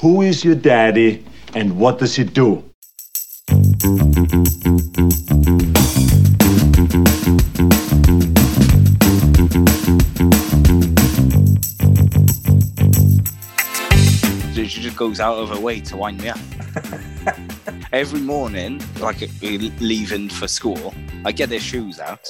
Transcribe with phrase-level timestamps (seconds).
[0.00, 2.62] Who is your daddy and what does he do?
[14.54, 16.38] She just goes out of her way to wind me up.
[17.92, 19.28] Every morning, like
[19.80, 20.94] leaving for school,
[21.24, 22.24] I get their shoes out,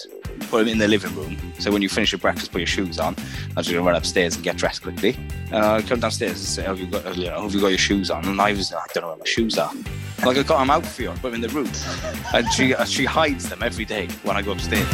[0.49, 1.37] put them in the living room.
[1.59, 3.15] So when you finish your breakfast, put your shoes on.
[3.51, 5.17] I'm just gonna run upstairs and get dressed quickly.
[5.53, 7.79] And I come downstairs and say, "Have you got, you know, have you got your
[7.79, 9.73] shoes on?" And I was, I don't know where my shoes are.
[10.25, 11.71] Like I got them out for you, I put them in the room,
[12.35, 14.89] and she she hides them every day when I go upstairs.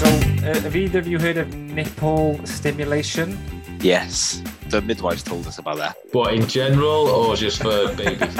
[0.00, 0.06] So,
[0.46, 3.38] uh, have either of you heard of nipple stimulation?
[3.80, 5.96] Yes, the midwives told us about that.
[6.12, 8.36] What in general or just for babies?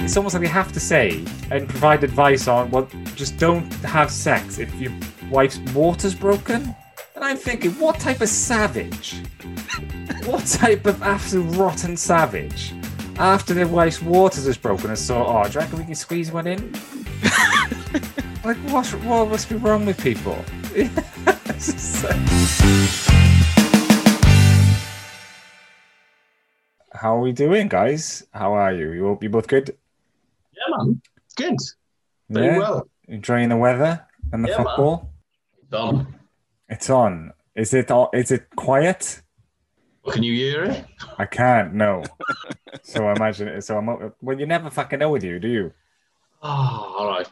[0.00, 4.10] It's almost like they have to say and provide advice on, well, just don't have
[4.10, 4.92] sex if your
[5.30, 6.74] wife's water's broken.
[7.14, 9.16] And I'm thinking, what type of savage?
[10.24, 12.74] what type of absolute rotten savage?
[13.18, 16.30] After their wife's waters is broken and so, oh, do you reckon we can squeeze
[16.30, 16.72] one in?
[18.48, 20.42] like, what, what must be wrong with people?
[21.60, 22.04] It's
[26.92, 28.24] How are we doing, guys?
[28.32, 28.92] How are you?
[28.92, 29.76] You, all- you both good?
[30.56, 31.00] yeah, man.
[31.36, 31.56] Good.
[32.30, 32.58] Very Yeah?
[32.58, 32.88] well.
[33.08, 34.66] Enjoying the weather and the Yeah, man.
[34.66, 35.10] football?
[35.70, 36.14] Done.
[36.68, 37.32] It's on.
[37.54, 39.20] Is it all, is it quiet?
[40.10, 40.84] Can you hear it?
[41.18, 41.74] I can't.
[41.74, 42.02] No.
[42.82, 43.62] so I imagine it.
[43.62, 44.12] So I'm.
[44.22, 45.72] Well, you never fucking know with you, do you?
[46.42, 47.28] Oh, all right.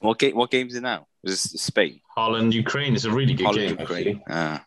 [0.00, 0.34] What game?
[0.36, 1.06] What game's it now?
[1.24, 2.00] Is this Spain?
[2.14, 3.80] Holland, Ukraine is a really good Holland, game.
[3.80, 4.22] Ukraine.
[4.28, 4.64] Ah,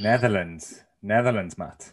[0.00, 0.82] Netherlands.
[1.02, 1.90] Netherlands, Matt.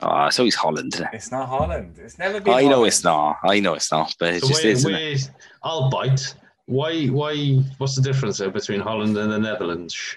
[0.00, 0.94] Ah, oh, it's Holland.
[0.94, 1.14] Isn't it?
[1.14, 1.98] It's not Holland.
[1.98, 2.54] It's never been.
[2.54, 2.86] I know Holland.
[2.88, 3.36] it's not.
[3.44, 4.14] I know it's not.
[4.18, 5.30] But it's So just wait, is, isn't it?
[5.62, 6.34] I'll bite.
[6.66, 7.06] Why?
[7.06, 7.34] Why?
[7.78, 10.16] What's the difference there between Holland and the Netherlands?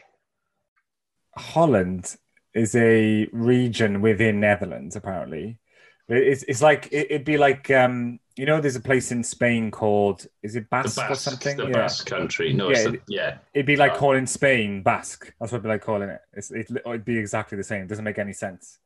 [1.37, 2.15] Holland
[2.53, 5.57] is a region within Netherlands, apparently.
[6.09, 9.71] It's, it's like it, it'd be like um, you know, there's a place in Spain
[9.71, 11.57] called is it The Basque, or something?
[11.57, 12.53] the yeah, Basque country.
[12.53, 13.37] No, it's Yeah, the, yeah.
[13.53, 15.33] it'd be like calling Spain Basque.
[15.39, 16.21] That's what it'd be like calling it.
[16.33, 17.83] It's, it, it'd be exactly the same.
[17.83, 18.79] It doesn't make any sense.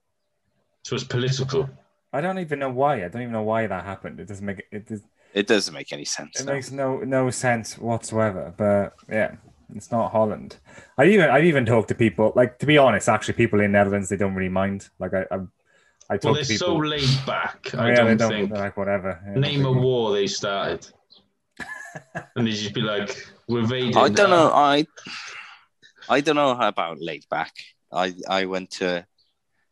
[0.83, 1.69] So it's political.
[2.13, 3.03] I don't even know why.
[3.03, 4.19] I don't even know why that happened.
[4.19, 4.87] It doesn't make it.
[4.87, 5.03] Does,
[5.33, 6.39] It doesn't make any sense.
[6.39, 6.53] it no.
[6.53, 8.53] makes no no sense whatsoever.
[8.57, 9.35] But yeah,
[9.75, 10.57] it's not Holland.
[10.97, 13.09] I even I've even talked to people like to be honest.
[13.09, 14.89] Actually, people in Netherlands they don't really mind.
[14.99, 15.39] Like I I,
[16.09, 16.67] I talk Well, they're to people.
[16.67, 17.73] so laid back.
[17.75, 18.51] I yeah, don't, they don't think.
[18.51, 19.21] like whatever.
[19.25, 20.87] Yeah, Name a war they started,
[22.35, 24.51] and they just be like, "We're invading." I don't now." know.
[24.53, 24.85] I
[26.09, 27.51] I don't know about laid back.
[27.91, 29.05] I I went to.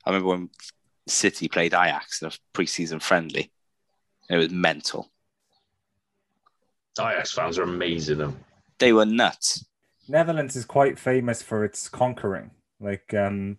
[0.05, 0.49] I remember when
[1.07, 3.51] City played Ajax in a pre-season friendly.
[4.29, 5.11] It was mental.
[6.99, 8.17] Ajax fans are amazing.
[8.19, 8.39] Them.
[8.79, 9.65] They were nuts.
[10.07, 12.51] Netherlands is quite famous for its conquering.
[12.79, 13.57] Like um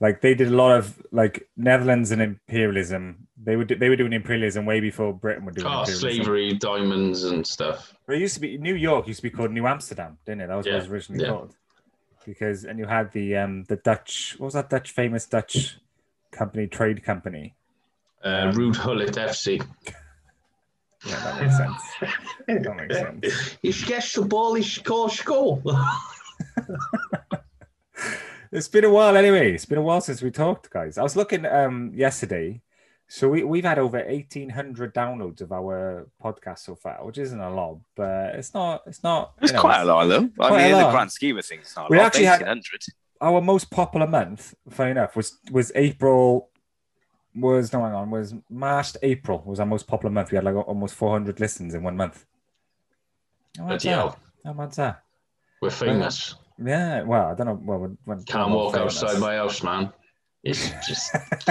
[0.00, 3.26] like they did a lot of like Netherlands and imperialism.
[3.42, 7.46] They would they were doing imperialism way before Britain were doing Oh, slavery, diamonds, and
[7.46, 7.94] stuff.
[8.06, 10.46] But it used to be New York used to be called New Amsterdam, didn't it?
[10.48, 11.30] That was what it was originally yeah.
[11.30, 11.56] called.
[12.24, 15.78] Because and you had the um the Dutch what was that Dutch famous Dutch
[16.30, 17.54] company trade company?
[18.22, 19.64] Uh, Ruud Gullit FC.
[21.06, 21.82] Yeah, that makes sense.
[22.48, 23.56] that makes sense.
[23.62, 25.62] Ich gets the ball, ich score, score.
[28.52, 29.52] It's been a while anyway.
[29.52, 30.98] It's been a while since we talked, guys.
[30.98, 32.62] I was looking um yesterday.
[33.10, 37.40] So we, we've had over eighteen hundred downloads of our podcast so far, which isn't
[37.40, 40.28] a lot, but it's not it's not It's you know, quite a lot, though.
[40.40, 42.06] I quite mean, a in the grand scheme of things, it's not a We lot.
[42.06, 42.60] actually had-
[43.20, 46.50] our most popular month, funny enough, was was April.
[47.34, 50.30] Was no, hang on, was March to April was our most popular month.
[50.30, 52.24] We had like almost four hundred listens in one month.
[53.56, 54.18] How mad's Bloody that?
[54.44, 55.02] How mad's that?
[55.62, 56.34] We're famous.
[56.62, 57.60] Yeah, well, I don't know.
[57.62, 59.92] Well, when, when Can't walk outside my house, man.
[60.42, 61.14] It's just.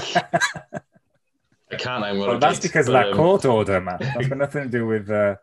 [1.71, 2.03] I can't.
[2.03, 3.97] I'm Well, that's because of that court order, man.
[4.01, 5.35] That's got nothing to do with uh,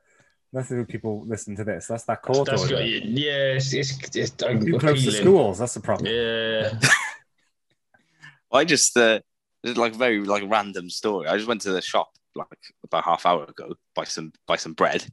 [0.53, 1.86] nothing to do with people listening to this.
[1.86, 2.76] That's that court That's order.
[2.76, 5.59] got, yeah, it's, it's, it's I'm Too close to schools.
[5.59, 6.10] That's the problem.
[6.10, 6.78] Yeah.
[8.53, 9.21] I just uh,
[9.62, 11.27] this like a very like random story.
[11.27, 12.47] I just went to the shop like
[12.84, 15.04] about half hour ago, buy some buy some bread.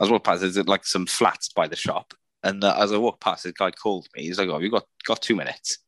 [0.00, 2.98] I was walking past there's like some flats by the shop, and uh, as I
[2.98, 4.24] walked past, the guy called me.
[4.24, 5.78] He's like, "Oh, you got got two minutes?"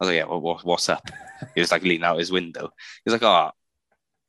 [0.00, 1.08] I was like, "Yeah, well, what, what's up?"
[1.54, 2.70] he was like leaning out his window.
[3.04, 3.50] He's like, "Oh,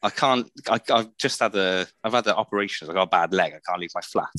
[0.02, 0.50] I can't.
[0.70, 2.90] I, I've just had a I've had the operation.
[2.90, 3.54] I got a bad leg.
[3.54, 4.34] I can't leave my flat.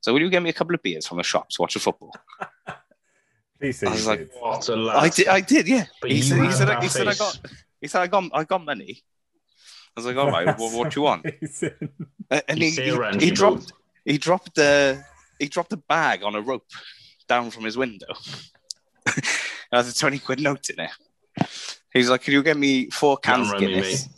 [0.00, 1.80] So will you get me a couple of beers from the shop to watch the
[1.80, 2.14] football?"
[3.58, 4.30] Please say I was like, did.
[4.38, 4.96] What a lad.
[4.96, 5.28] I did.
[5.28, 5.68] I did.
[5.68, 5.86] Yeah.
[6.00, 6.44] But he said.
[6.44, 6.68] He said.
[6.68, 7.08] that He said.
[7.08, 7.40] I got.
[7.80, 8.02] He said.
[8.02, 8.30] I got.
[8.32, 9.02] I got money.
[9.96, 10.56] I was like, all right.
[10.56, 11.26] Well, what do you want?
[12.30, 13.72] And he, he, he dropped.
[14.04, 15.02] He dropped the.
[15.38, 16.66] He dropped a bag on a rope
[17.28, 18.12] down from his window.
[19.72, 20.90] There's a 20 quid note in it.
[21.92, 24.08] He's like, Can you get me four cans of Don't me, Guinness?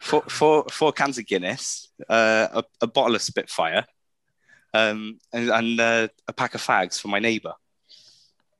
[0.00, 3.86] Four, four, four cans of Guinness, uh, a, a bottle of Spitfire,
[4.74, 7.54] um, and, and uh, a pack of fags for my neighbour.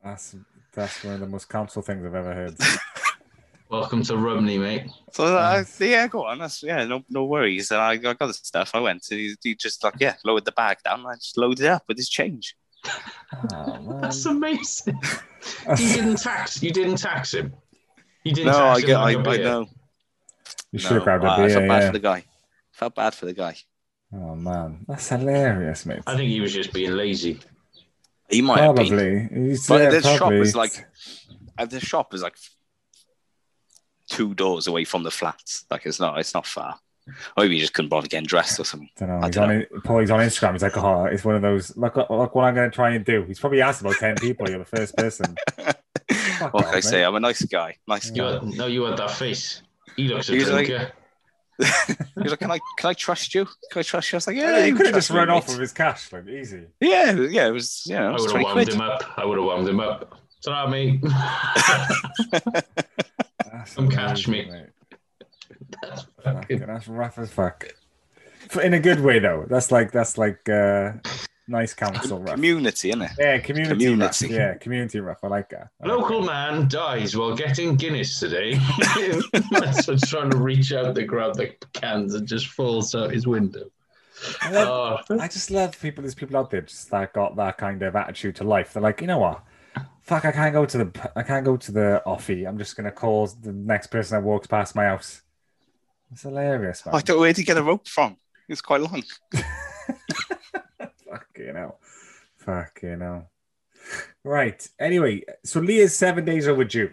[0.02, 0.36] That's
[0.72, 2.56] that's one of the most council things I've ever heard.
[3.80, 4.86] Welcome to Rumney, mate.
[5.12, 6.38] So uh, yeah, go on.
[6.38, 7.72] That's yeah, no no worries.
[7.72, 8.70] And I, I got the stuff.
[8.72, 9.04] I went.
[9.10, 11.04] And he, he just like yeah, lowered the bag down.
[11.04, 12.54] I just loaded it up with his change.
[13.52, 13.98] Oh.
[14.00, 14.96] That's amazing.
[15.78, 16.62] you didn't tax.
[16.62, 17.52] You didn't tax him.
[18.22, 18.96] You didn't No, tax I him get.
[18.96, 19.44] I, like a I beer.
[19.44, 19.66] know.
[20.70, 21.50] You should No, have grabbed I- a I beer.
[21.56, 21.86] felt bad Yeah.
[21.88, 22.24] for the guy.
[22.72, 23.56] Felt bad for the guy.
[24.12, 26.02] Oh man, that's hilarious, mate.
[26.06, 27.40] I think he was just being lazy.
[28.30, 28.86] He might have been.
[28.86, 29.48] Probably.
[29.48, 30.38] He's, But yeah, the shop probably.
[30.40, 30.86] is like,
[31.58, 32.36] uh, the shop is like
[34.16, 35.64] two doors away from the flats.
[35.70, 36.76] Like it's not, it's not far.
[37.36, 38.88] Or maybe he just couldn't bother getting dressed or something.
[38.98, 39.20] don't know.
[39.22, 40.52] I don't on, it- Paul, he's on Instagram.
[40.52, 41.76] He's like, oh, it's one of those.
[41.76, 43.24] Look, uh, look what I'm going to try and do.
[43.24, 44.48] He's probably asked about ten people.
[44.48, 45.36] You're the first person.
[46.38, 47.04] Fuck what off, can I say?
[47.04, 47.76] I'm a nice guy.
[47.86, 48.32] Nice You guy.
[48.32, 49.62] had, no, you had that face.
[49.96, 50.92] He looks a He was like- drinker.
[52.16, 53.44] He was like, "Can I, can I trust you?
[53.70, 55.18] Can I trust you?" I was like, "Yeah." Yeah, you could have trust just me,
[55.18, 56.64] run off mate." with his cash, like easy.
[56.80, 57.46] Yeah, yeah.
[57.46, 58.68] It was, you know, it I would have twenty wound quid.
[58.74, 59.04] him up.
[59.16, 60.18] I would have wound him up.
[60.44, 61.00] Ta mate.
[63.64, 64.46] That's Come catch me.
[64.50, 64.98] mate.
[66.22, 67.66] Fucking- That's rough as fuck.
[68.48, 69.46] For- In a good way, though.
[69.48, 70.92] That's like that's like uh,
[71.48, 72.34] nice council rough.
[72.34, 73.10] Community, isn't it?
[73.18, 74.26] Yeah, community, Community.
[74.26, 74.36] rough.
[74.36, 75.18] Yeah, community rough.
[75.22, 75.68] I like that.
[75.82, 78.54] I like Local man dies while getting Guinness today.
[79.50, 83.26] That's what's trying to reach out to grab the cans and just falls out his
[83.26, 83.70] window.
[84.42, 86.02] I, love- Oh, I just love people.
[86.02, 88.72] There's people out there just that got that kind of attitude to life.
[88.74, 89.42] They're like, you know what?
[90.02, 92.46] Fuck, I can't go to the I can't go to the offie.
[92.46, 95.22] I'm just gonna call the next person that walks past my house.
[96.12, 96.94] It's hilarious, man.
[96.94, 98.16] I don't know where to get a rope from.
[98.48, 99.02] It's quite long.
[101.10, 101.78] Fucking hell.
[102.36, 103.30] Fucking hell.
[104.22, 104.66] Right.
[104.78, 106.90] Anyway, so Leah's seven days overdue,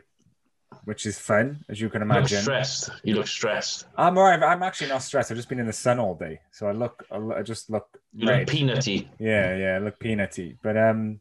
[0.86, 2.30] which is fun, as you can imagine.
[2.30, 2.66] you look imagine.
[2.66, 2.89] stressed.
[3.04, 3.86] You look stressed.
[3.98, 4.42] I'm alright.
[4.42, 5.31] I'm actually not stressed.
[5.31, 7.06] I've just been in the sun all day, so I look.
[7.12, 8.39] I look- I just look You red.
[8.39, 9.07] look peanutty.
[9.19, 10.57] Yeah, yeah, I look peanutty.
[10.62, 11.19] But um,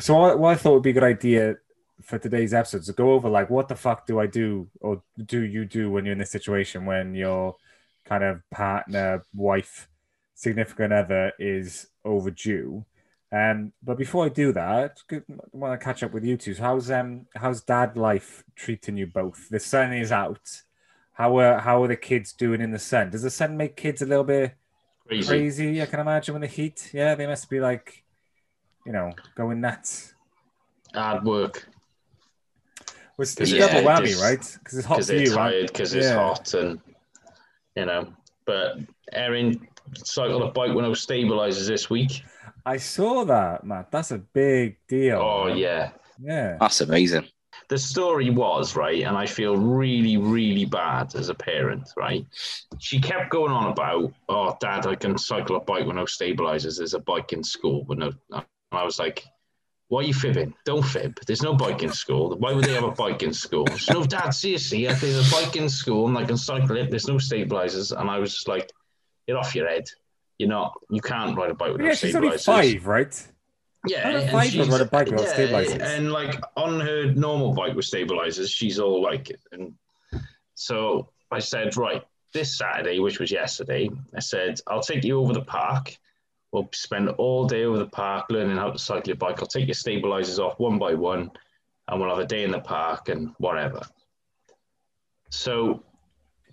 [0.00, 1.56] so what, what I thought would be a good idea
[2.02, 5.02] for today's episode is to go over like what the fuck do I do or
[5.24, 7.56] do you do when you're in this situation when your
[8.04, 9.88] kind of partner, wife,
[10.34, 12.84] significant other is overdue.
[13.32, 15.20] Um, but before I do that, I
[15.52, 16.54] want to catch up with you two.
[16.54, 19.48] So how's um how's dad life treating you both?
[19.48, 20.62] The sun is out.
[21.12, 23.10] How are how are the kids doing in the sun?
[23.10, 24.56] Does the sun make kids a little bit
[25.06, 25.28] Crazy.
[25.28, 25.82] crazy.
[25.82, 26.90] I can imagine with the heat.
[26.92, 28.04] Yeah, they must be like,
[28.86, 30.14] you know, going nuts.
[30.94, 31.66] Hard work.
[33.18, 34.58] It's, it's Because double it's- whammy, it's- right?
[34.58, 35.34] Because it's hot Because for they're you.
[35.36, 35.50] right?
[35.52, 36.14] tired, because it's Yeah.
[36.14, 36.80] hot, and,
[37.76, 38.12] you know.
[38.46, 38.78] But
[39.12, 39.66] Erin
[40.04, 42.22] cycled a bike with no stabilizers this week.
[42.66, 43.90] I saw that, Matt.
[43.90, 45.18] That's a big deal.
[45.20, 45.58] Oh, man.
[45.58, 45.90] yeah.
[46.22, 46.56] yeah.
[46.60, 47.26] That's amazing.
[47.68, 51.88] the story was right, and I feel really, really bad as a parent.
[51.96, 52.26] Right,
[52.78, 56.78] she kept going on about, "Oh, Dad, I can cycle a bike with no stabilizers.
[56.78, 58.10] There's a bike in school with no."
[58.70, 59.24] And I was like,
[59.88, 60.54] "Why are you fibbing?
[60.64, 61.18] Don't fib.
[61.26, 62.36] There's no bike in school.
[62.38, 65.30] Why would they have a bike in school?" Said, "No, Dad, seriously, if there's a
[65.34, 68.48] bike in school and I can cycle it, there's no stabilizers." And I was just
[68.48, 68.70] like,
[69.26, 69.84] "Get off your head.
[70.38, 70.72] You're not.
[70.90, 73.28] You can't ride a bike with no yeah, she's only five, right?
[73.86, 75.82] Yeah, and five-year-olds she's- ride a bike without yeah, stabilizers?
[75.82, 79.40] And like on her normal bike with stabilizers, she's all like it.
[79.52, 79.74] And
[80.54, 82.02] so I said, right,
[82.34, 85.96] this Saturday, which was yesterday, I said, I'll take you over the park.
[86.52, 89.40] We'll spend all day over the park learning how to cycle your bike.
[89.40, 91.30] I'll take your stabilizers off one by one,
[91.88, 93.82] and we'll have a day in the park and whatever.
[95.30, 95.84] So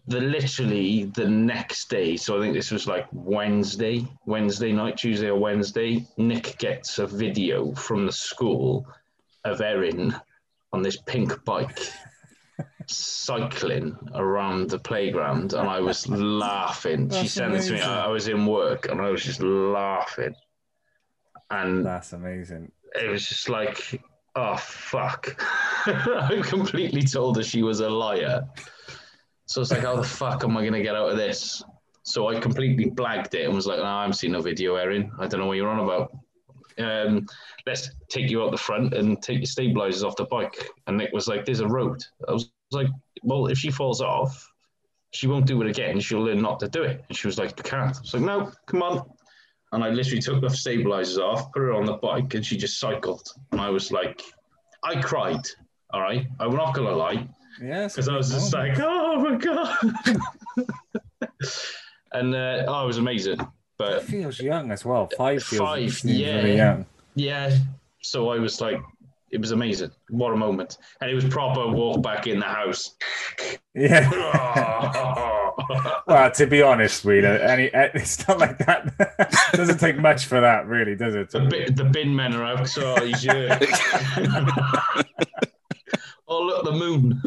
[0.08, 5.28] the literally the next day, so I think this was like Wednesday, Wednesday night, Tuesday
[5.28, 8.88] or Wednesday, Nick gets a video from the school
[9.44, 10.16] of Erin
[10.72, 11.92] on this pink bike
[12.88, 17.10] cycling around the playground and I was laughing.
[17.10, 17.82] she That's sent it to me.
[17.82, 20.34] I, was in work and I was just laughing.
[21.50, 22.72] And That's amazing.
[22.96, 24.02] it was just like,
[24.36, 25.36] oh fuck.
[25.86, 28.44] I completely told her she was a liar.
[29.46, 31.64] So it's like, how the fuck am I gonna get out of this?
[32.04, 35.12] So I completely blagged it and was like, no, I haven't seen no video, Erin.
[35.20, 36.12] I don't know what you're on about.
[36.80, 37.26] Um,
[37.66, 40.70] let's take you out the front and take your stabilizers off the bike.
[40.86, 42.02] And Nick was like, there's a road.
[42.28, 42.88] I was like,
[43.24, 44.52] well, if she falls off,
[45.12, 46.00] she won't do it again.
[46.00, 47.04] She'll learn not to do it.
[47.08, 47.96] And she was like, you can't.
[47.96, 49.10] I was like, no, come on.
[49.72, 52.80] And I literally took the stabilizers off, put her on the bike, and she just
[52.80, 53.28] cycled.
[53.52, 54.22] And I was like,
[54.84, 55.42] I cried.
[55.94, 56.28] All right.
[56.40, 57.28] I'm not going to lie.
[57.62, 59.78] Yeah, Because I was just like, oh my God.
[62.14, 63.40] and uh, oh, it was amazing.
[63.78, 65.10] But it feels young as well.
[65.18, 66.46] Five feels Five, yeah.
[66.46, 66.86] young.
[67.16, 67.58] yeah,
[68.02, 68.80] so I was like,
[69.32, 69.92] it was amazing.
[70.10, 70.78] What a moment.
[71.02, 72.96] And it was proper walk back in the house.
[73.74, 74.10] Yeah.
[76.08, 79.50] well, to be honest, Wheeler, any eh, it's not like that.
[79.54, 81.32] doesn't take much for that, really, does it?
[81.32, 82.68] bin, the bin men are out.
[82.70, 83.58] So he's here.
[86.28, 87.22] oh, look, at the moon.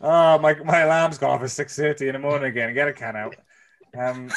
[0.00, 2.72] Oh, my my alarm's gone off at six thirty in the morning again.
[2.72, 3.34] Get a can out.
[3.98, 4.30] Um,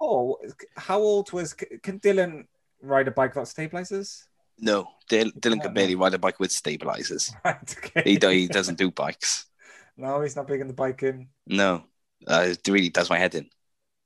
[0.00, 0.38] oh,
[0.76, 1.54] how old was?
[1.54, 2.46] Can Dylan
[2.82, 4.26] ride a bike without stabilizers?
[4.58, 7.32] No, Dylan, Dylan can barely ride a bike with stabilizers.
[7.44, 7.76] Right.
[7.78, 8.02] Okay.
[8.04, 9.46] He, he doesn't do bikes.
[9.96, 11.28] No, he's not big in the biking.
[11.46, 11.84] No,
[12.26, 13.50] uh, it really does my head in.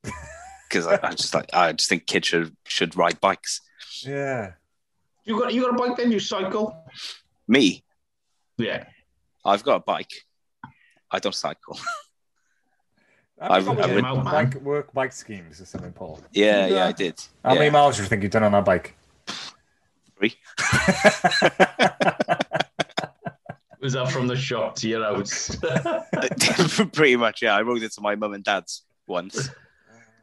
[0.69, 3.61] Because I, I just like I just think kids should should ride bikes.
[4.03, 4.55] Yeah.
[5.25, 6.11] You got you got a bike then?
[6.11, 6.77] You cycle?
[7.47, 7.85] Me,
[8.59, 8.87] Yeah.
[9.45, 10.11] I've got a bike.
[11.13, 11.79] I don't cycle.
[13.41, 16.21] I've I've- got I've- with bike, work bike schemes or something, Paul.
[16.33, 17.21] Yeah, yeah, I did.
[17.45, 18.97] How many miles do you think you've done on that bike?
[20.17, 20.35] Three.
[23.81, 25.55] Was that from the shop to your house?
[26.93, 27.55] Pretty much, yeah.
[27.55, 29.51] I rode it to my mum and dad's once,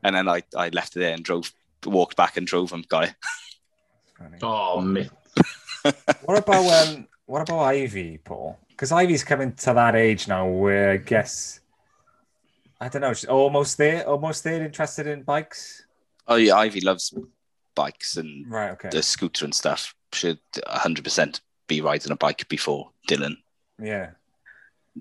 [0.04, 1.54] and then I, I left it there and drove,
[1.86, 3.14] walked back and drove them, guy.
[4.18, 4.38] Funny.
[4.42, 5.10] oh, me.
[6.26, 7.08] What about um?
[7.26, 8.60] What about Ivy, Paul?
[8.70, 11.61] Because Ivy's coming to that age now where I guess
[12.82, 13.14] I don't know.
[13.14, 14.08] She's almost there.
[14.10, 14.64] Almost there.
[14.66, 15.86] Interested in bikes.
[16.28, 17.14] Oh yeah, Ivy loves
[17.76, 18.72] bikes and Right.
[18.72, 18.90] Okay.
[18.90, 19.94] the scooter and stuff.
[20.14, 23.36] Should 100% be riding a bike before Dylan
[23.82, 24.12] Yeah.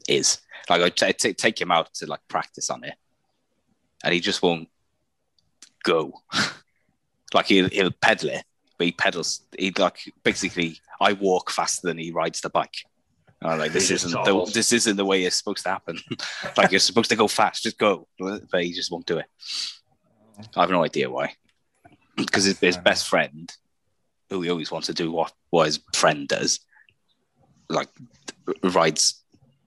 [0.09, 0.39] is.
[0.69, 2.95] Like I t- t- take him out to like practice on it,
[4.05, 4.69] and he just won't
[5.83, 6.21] go.
[7.35, 8.45] like he'll he'll pedal it,
[8.77, 9.41] but he pedals.
[9.59, 12.85] He like basically I walk faster than he rides the bike.
[13.43, 15.99] I'm like this isn't the, this isn't the way it's supposed to happen.
[16.57, 19.27] like you're supposed to go fast, just go, but he just won't do it.
[20.57, 21.35] I have no idea why.
[22.17, 23.51] Because his, his best friend,
[24.29, 26.61] who he always wants to do what what his friend does,
[27.71, 27.89] like
[28.63, 29.23] rides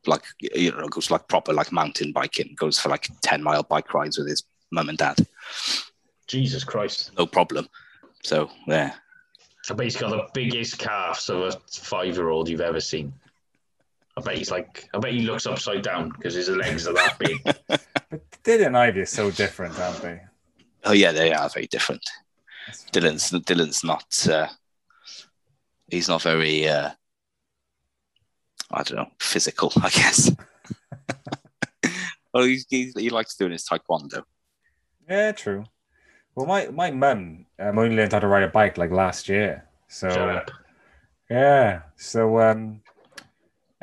[0.06, 3.94] like you know goes like proper like mountain biking goes for like 10 mile bike
[3.94, 5.18] rides with his mum and dad
[6.27, 7.12] Jesus Christ.
[7.18, 7.68] no problem
[8.22, 8.94] so yeah
[9.70, 13.13] I bet he's got the biggest calves of a five year old you've ever seen.
[14.17, 17.17] I bet he's like, I bet he looks upside down because his legs are that
[17.17, 17.38] big.
[17.43, 17.63] But
[18.43, 20.22] Dylan and Ivy are so different, aren't they?
[20.86, 22.03] oh yeah they are very different
[22.91, 24.48] dylan's dylan's not uh
[25.89, 26.89] he's not very uh
[28.72, 30.29] i don't know physical i guess
[32.34, 34.24] well he's, he's, he likes doing his taekwondo
[35.10, 35.63] Yeah, true.
[36.36, 39.63] Well, my my mum um, only learned how to ride a bike like last year.
[39.88, 40.51] So Shut up.
[41.29, 42.82] yeah, so um,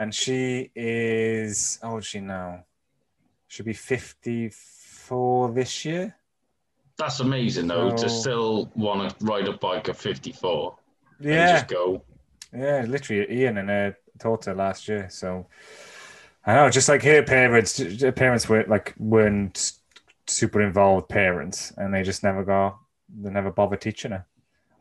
[0.00, 2.64] and she is how old is she now?
[3.46, 6.16] She'll be fifty four this year.
[6.96, 10.76] That's amazing though, to still want to ride a bike at 54
[11.08, 12.02] and Yeah, just go.
[12.52, 15.08] yeah, literally Ian and her taught her last year.
[15.10, 15.46] So
[16.44, 19.72] I know, just like her parents, her parents were like weren't
[20.26, 22.78] super involved parents, and they just never got,
[23.22, 24.26] they never bothered teaching her.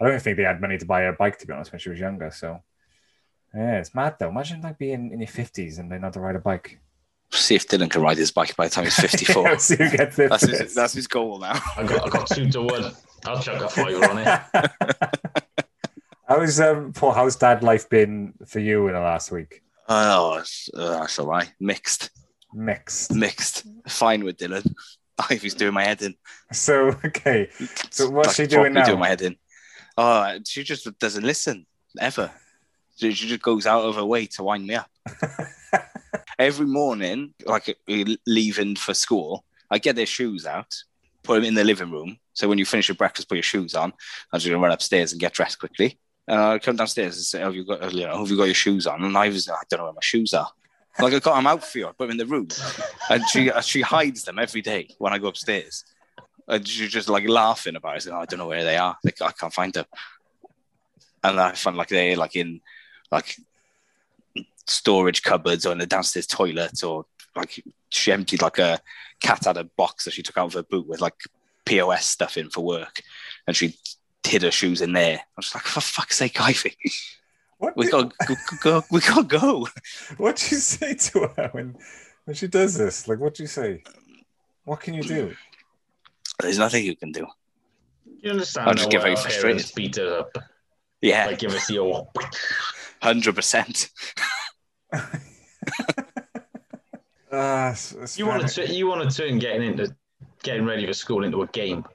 [0.02, 1.80] I don't think they had money to buy her a bike to be honest when
[1.80, 2.32] she was younger.
[2.32, 2.62] So
[3.56, 4.30] yeah, it's mad though.
[4.30, 6.80] Imagine like being in your fifties and then not to ride a bike.
[7.32, 10.16] see if dylan can ride his bike by the time he's 54 See who gets
[10.16, 12.92] there that's, his, that's his goal now I got, I got two to one.
[13.26, 15.30] I'll chuck a fiver on it.
[16.28, 19.62] how's um Paul, how's dad life been for you in the last week?
[19.88, 22.10] oh it's, uh, that's all right mixed
[22.54, 23.14] Mixed.
[23.14, 24.66] mixed fine with dylan
[25.30, 26.16] ivy's doing my head in
[26.52, 27.50] So okay.
[27.92, 28.86] So what's Like, she doing properly now?
[28.86, 29.36] doing my head in
[29.98, 31.66] oh she just doesn't listen
[32.00, 32.49] ever she
[33.00, 34.90] she just goes out of her way to wind me up
[36.40, 37.78] every morning, like
[38.26, 40.74] leaving for school, I get their shoes out,
[41.24, 42.18] put them in the living room.
[42.34, 43.94] So when you finish your breakfast, put your shoes on.
[44.32, 46.00] I'm just gonna run upstairs and get dressed quickly.
[46.28, 48.54] And I come downstairs and say, "Have you got, you know, have you got your
[48.54, 50.50] shoes on?" And I was, I don't know where my shoes are.
[51.00, 52.48] Like I got them out for you, I put them in the room,
[53.10, 55.84] and she uh, she hides them every day when I go upstairs.
[56.48, 58.04] And she's just like laughing about it.
[58.04, 58.98] Saying, "Oh, I don't know where they are.
[59.04, 59.86] Like, I can't find them.
[61.24, 62.62] And I find like they're like in
[63.12, 63.38] like
[64.68, 68.80] storage cupboards or in the downstairs toilet or like she emptied like a
[69.22, 71.16] cat had a box that she took out of her boot with like
[71.66, 73.02] POS stuff in for work
[73.48, 73.76] and she
[74.26, 75.18] hid her shoes in there.
[75.18, 76.76] I was like, for fuck's sake, Ivy,
[77.58, 79.68] What we did- got go, go, we got to go.
[80.18, 81.76] What do you say to her when
[82.26, 83.08] when she does this?
[83.08, 83.82] Like, what do you say?
[84.66, 85.36] What can you do?
[86.40, 87.26] There's nothing you can do.
[88.22, 88.68] You understand?
[88.68, 89.44] I'll just now get why very frustrated.
[89.44, 90.38] parents Beat it up.
[91.02, 92.08] Yeah, Like give us the old.
[93.02, 93.90] Hundred percent.
[97.32, 99.96] It's- it's You want to you want to turn getting into
[100.42, 101.86] getting ready for school into a game,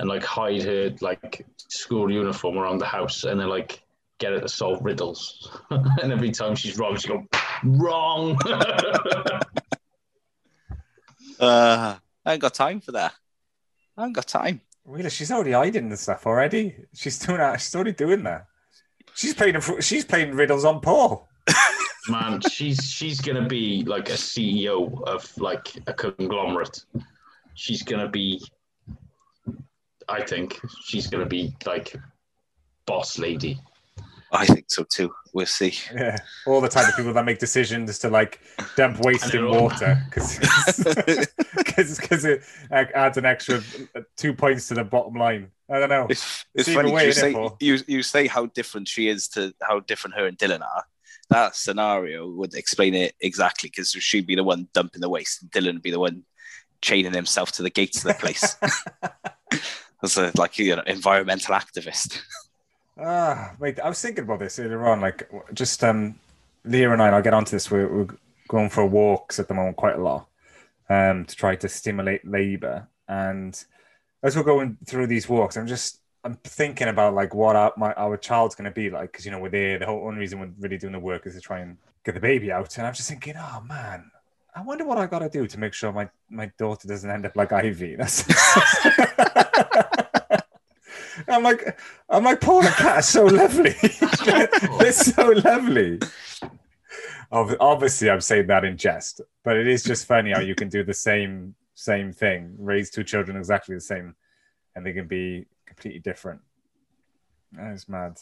[0.00, 3.82] and like hide her like school uniform around the house, and then like
[4.18, 5.50] get her to solve riddles.
[5.70, 7.26] and every time she's wrong, she go
[7.64, 8.38] wrong.
[11.40, 11.94] Uh,
[12.26, 13.14] I ain't got time for that.
[13.96, 14.60] I ain't got time.
[14.84, 16.74] Really, she's already hiding the stuff already.
[16.94, 17.60] She's doing that.
[17.60, 18.46] She's already doing that.
[19.18, 19.60] She's playing.
[19.80, 21.28] She's playing riddles on Paul.
[22.08, 26.84] Man, she's she's gonna be like a CEO of like a conglomerate.
[27.54, 28.40] She's gonna be.
[30.08, 31.96] I think she's gonna be like
[32.86, 33.58] boss lady.
[34.30, 35.12] I think so too.
[35.32, 35.74] We'll see.
[35.92, 38.40] Yeah, all the type of people that make decisions to like
[38.76, 40.38] dump waste in water because
[41.56, 43.60] because it adds an extra
[44.16, 45.50] two points to the bottom line.
[45.70, 46.06] I don't know.
[46.08, 46.90] It's, It's it's funny.
[46.90, 47.56] way, you say Paul?
[47.60, 50.84] you you say how different she is to how different her and Dylan are.
[51.30, 55.50] That scenario would explain it exactly because she'd be the one dumping the waste, and
[55.50, 56.24] Dylan would be the one
[56.80, 58.56] chaining himself to the gates of the place.
[60.02, 62.20] As a like you know environmental activist.
[63.00, 65.00] Ah, wait, I was thinking about this earlier on.
[65.00, 66.18] Like, just um,
[66.64, 67.70] Leah and I, and I'll get onto this.
[67.70, 68.08] We're, we're
[68.48, 70.26] going for walks at the moment quite a lot
[70.90, 72.88] um, to try to stimulate labour.
[73.06, 73.64] And
[74.22, 77.92] as we're going through these walks, I'm just I'm thinking about like what our, my
[77.94, 79.78] our child's going to be like because you know we're there.
[79.78, 82.20] The whole only reason we're really doing the work is to try and get the
[82.20, 82.76] baby out.
[82.76, 84.10] And I'm just thinking, oh man,
[84.54, 87.26] I wonder what I got to do to make sure my my daughter doesn't end
[87.26, 87.96] up like Ivy.
[87.98, 88.24] That's.
[91.26, 93.74] I'm like, I'm like, and Cat so lovely.
[94.78, 96.00] They're so lovely.
[97.30, 100.82] Obviously, I'm saying that in jest, but it is just funny how you can do
[100.82, 104.16] the same same thing, raise two children exactly the same,
[104.74, 106.40] and they can be completely different.
[107.52, 108.18] That is mad.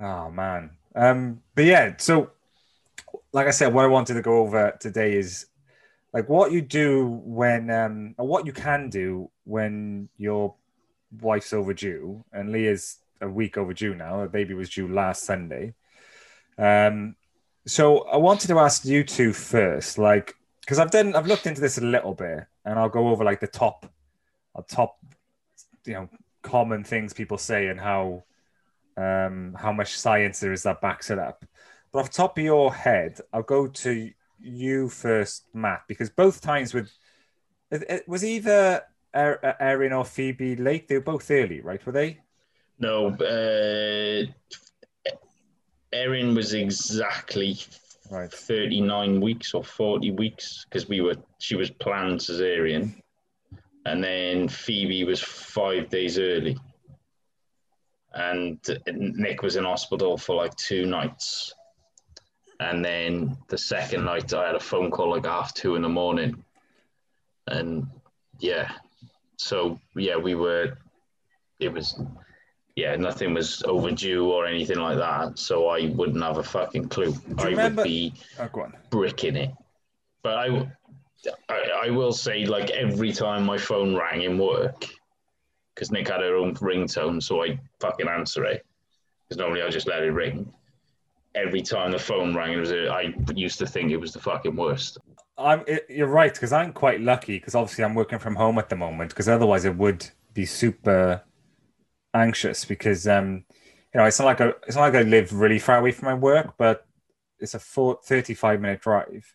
[0.00, 0.70] Oh man.
[0.94, 2.30] Um, but yeah, so
[3.34, 5.46] like I said, what I wanted to go over today is
[6.14, 10.54] like what you do when um or what you can do when your
[11.20, 14.22] wife's overdue and Leah's a week overdue now.
[14.22, 15.74] The baby was due last Sunday.
[16.56, 17.16] Um
[17.66, 20.34] so I wanted to ask you two first, like
[20.66, 23.40] because I've done I've looked into this a little bit and I'll go over like
[23.40, 23.86] the top
[24.54, 24.98] uh, top
[25.84, 26.08] you know
[26.42, 28.24] common things people say and how
[28.96, 31.44] um how much science there is that backs it up.
[31.92, 36.74] But off top of your head, I'll go to you first, Matt, because both times
[36.74, 36.90] with
[37.70, 38.82] it, it was either
[39.14, 40.88] Er- Er- Erin or Phoebe late.
[40.88, 41.84] They were both early, right?
[41.86, 42.20] Were they?
[42.78, 44.26] No, uh,
[45.92, 47.58] Erin was exactly
[48.10, 48.32] Right.
[48.32, 52.94] 39 weeks or 40 weeks because we were she was planned cesarean.
[53.84, 56.56] And then phoebe was five days early.
[58.14, 61.54] And nick was in hospital for like two nights.
[62.60, 65.88] And then the second night i had a phone call like half two in the
[65.88, 66.44] morning.
[67.48, 67.86] And
[68.38, 68.72] yeah.
[69.36, 70.78] So yeah we were
[71.58, 72.00] it was
[72.76, 75.38] yeah, nothing was overdue or anything like that.
[75.38, 77.14] So I wouldn't have a fucking clue.
[77.38, 79.50] I remember- would be Oh, bricking it.
[80.22, 80.72] But I,
[81.48, 84.84] I, I will say, like every time my phone rang in work,
[85.74, 88.64] because Nick had her own ringtone, so I fucking answer it.
[89.28, 90.52] Because normally I just let it ring.
[91.34, 94.20] Every time the phone rang, it was a, I used to think it was the
[94.20, 94.98] fucking worst.
[95.38, 95.64] I'm.
[95.66, 98.76] It, you're right because I'm quite lucky because obviously I'm working from home at the
[98.76, 101.22] moment because otherwise it would be super
[102.16, 103.44] anxious because um
[103.94, 106.06] you know it's not like I, it's not like I live really far away from
[106.06, 106.86] my work, but
[107.38, 109.34] it's a four, 35 minute drive.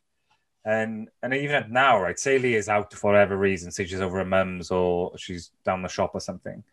[0.64, 4.20] And and even at now, right, say Leah's out for whatever reason, say she's over
[4.20, 6.64] her mum's or she's down the shop or something.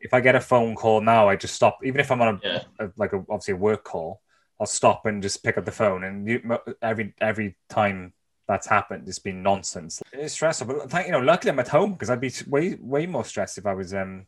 [0.00, 1.78] If I get a phone call now, I just stop.
[1.84, 2.62] Even if I'm on a, Yeah.
[2.80, 4.20] a like a, obviously a work call,
[4.60, 6.04] I'll stop and just pick up the phone.
[6.04, 8.12] And you, every every time
[8.48, 10.02] that's happened, it's been nonsense.
[10.12, 11.20] It's stressful, but thank you know.
[11.20, 14.26] Luckily, I'm at home because I'd be way way more stressed if I was um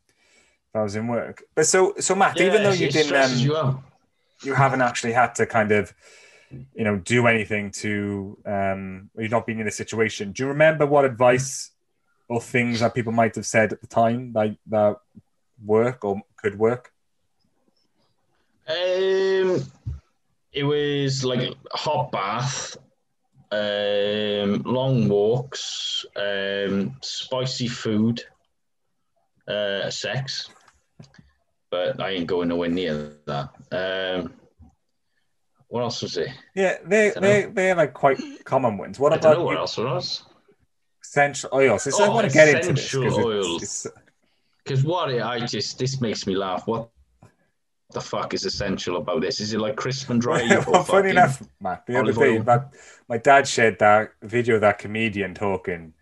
[0.74, 1.42] I was in work.
[1.54, 3.83] But so so Matt, even though you didn't um, you
[4.42, 5.92] you haven't actually had to kind of
[6.74, 10.85] you know do anything to um you've not been in a situation do you remember
[10.85, 11.70] what advice
[12.28, 14.96] or things that people might have said at the time that that
[15.64, 16.92] work or could work
[18.70, 19.64] Um,
[20.52, 22.76] it was like a hot bath,
[23.50, 28.22] um, long walks, um, spicy food,
[29.48, 30.48] uh, sex.
[31.70, 33.50] But I ain't going nowhere near that.
[33.70, 34.35] Um,
[35.68, 36.28] what else was it?
[36.56, 37.20] yeah they Dunno.
[37.28, 40.24] they they're like quite common ones what I don't know what you- else was.
[41.04, 43.87] essential oils so I Oh, want to get into this essential 'cause it's- oils.
[44.64, 46.66] Because what it, I just this makes me laugh.
[46.66, 46.90] What
[47.92, 49.40] the fuck is essential about this?
[49.40, 50.42] Is it like crisp and dry?
[50.68, 52.72] well, funny enough, Matt, the other day, that,
[53.09, 55.94] my dad shared that video of that comedian talking,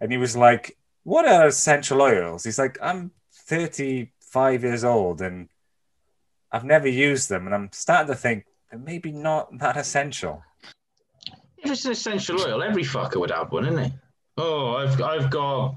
[0.00, 2.44] and he was like, What are essential oils?
[2.44, 3.10] He's like, I'm
[4.34, 5.48] 35 years old and
[6.50, 10.42] I've never used them, and I'm starting to think they're maybe not that essential.
[11.58, 13.92] If it's an essential oil, every fucker would have one, isn't it?
[14.36, 15.76] Oh, I've I've got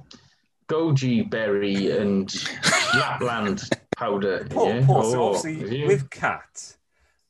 [0.67, 2.31] goji berry and
[2.93, 3.63] Lapland
[3.97, 4.45] powder.
[4.51, 4.85] Paul, yeah?
[4.85, 6.77] Paul so Oh, obviously have with Cat, was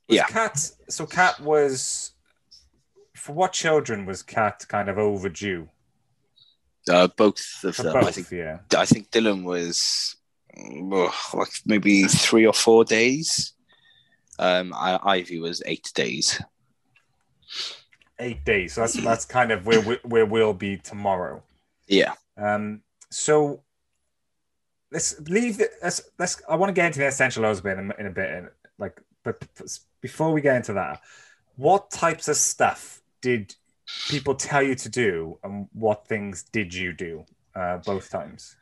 [0.10, 0.26] Yeah.
[0.26, 0.58] Cat,
[0.90, 2.12] so Cat was,
[3.16, 5.70] for what children was Cat kind of overdue?
[6.90, 7.96] Uh, both of For them.
[7.96, 8.30] I think.
[8.32, 8.60] yeah.
[8.78, 10.17] I think Dylan was
[10.92, 13.54] oh, like maybe three or four days.
[14.40, 16.42] Um, I, Ivy was eight days.
[18.20, 18.74] Eight days.
[18.74, 21.44] So that's that's kind of where we, where we'll be tomorrow.
[21.88, 22.14] Yeah.
[22.38, 23.64] Um, so
[24.92, 27.92] let's leave the, let's, let's I want to get into the essential oils bit in,
[27.92, 29.44] a- in a bit, and like, but
[30.02, 31.02] before we get into that,
[31.56, 33.56] what types of stuff did
[34.10, 38.56] people tell you to do, and what things did you do uh, both times?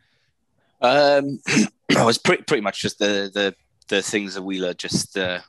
[0.81, 1.39] Um,
[1.89, 3.55] it was pretty pretty much just the the
[3.87, 5.39] the things that Wheeler just uh,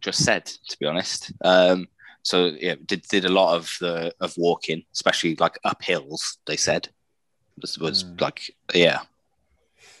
[0.00, 0.44] just said.
[0.46, 1.88] To be honest, um,
[2.22, 6.38] so yeah, did did a lot of the of walking, especially like up hills.
[6.46, 6.88] They said
[7.60, 8.20] was was Mm.
[8.20, 9.00] like yeah,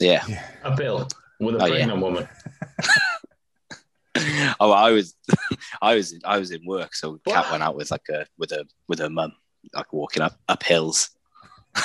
[0.00, 0.24] yeah.
[0.62, 1.08] a bill
[1.40, 1.74] with a Oh, yeah.
[1.74, 2.28] pregnant woman.
[4.60, 5.14] oh, I was,
[5.82, 8.64] I was, I was in work, so Kat went out with like a with a
[8.88, 9.32] with her mum,
[9.72, 11.10] like walking up up hills.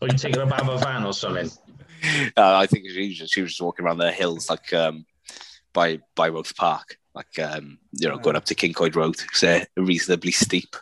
[0.00, 1.48] Or you taking a bab of van or something.
[2.36, 5.06] Uh, I think she was just, she was just walking around the hills, like um,
[5.72, 9.16] by by Roath Park, like um, you know, going up to Cyncoed Road.
[9.30, 10.74] It's uh, reasonably steep.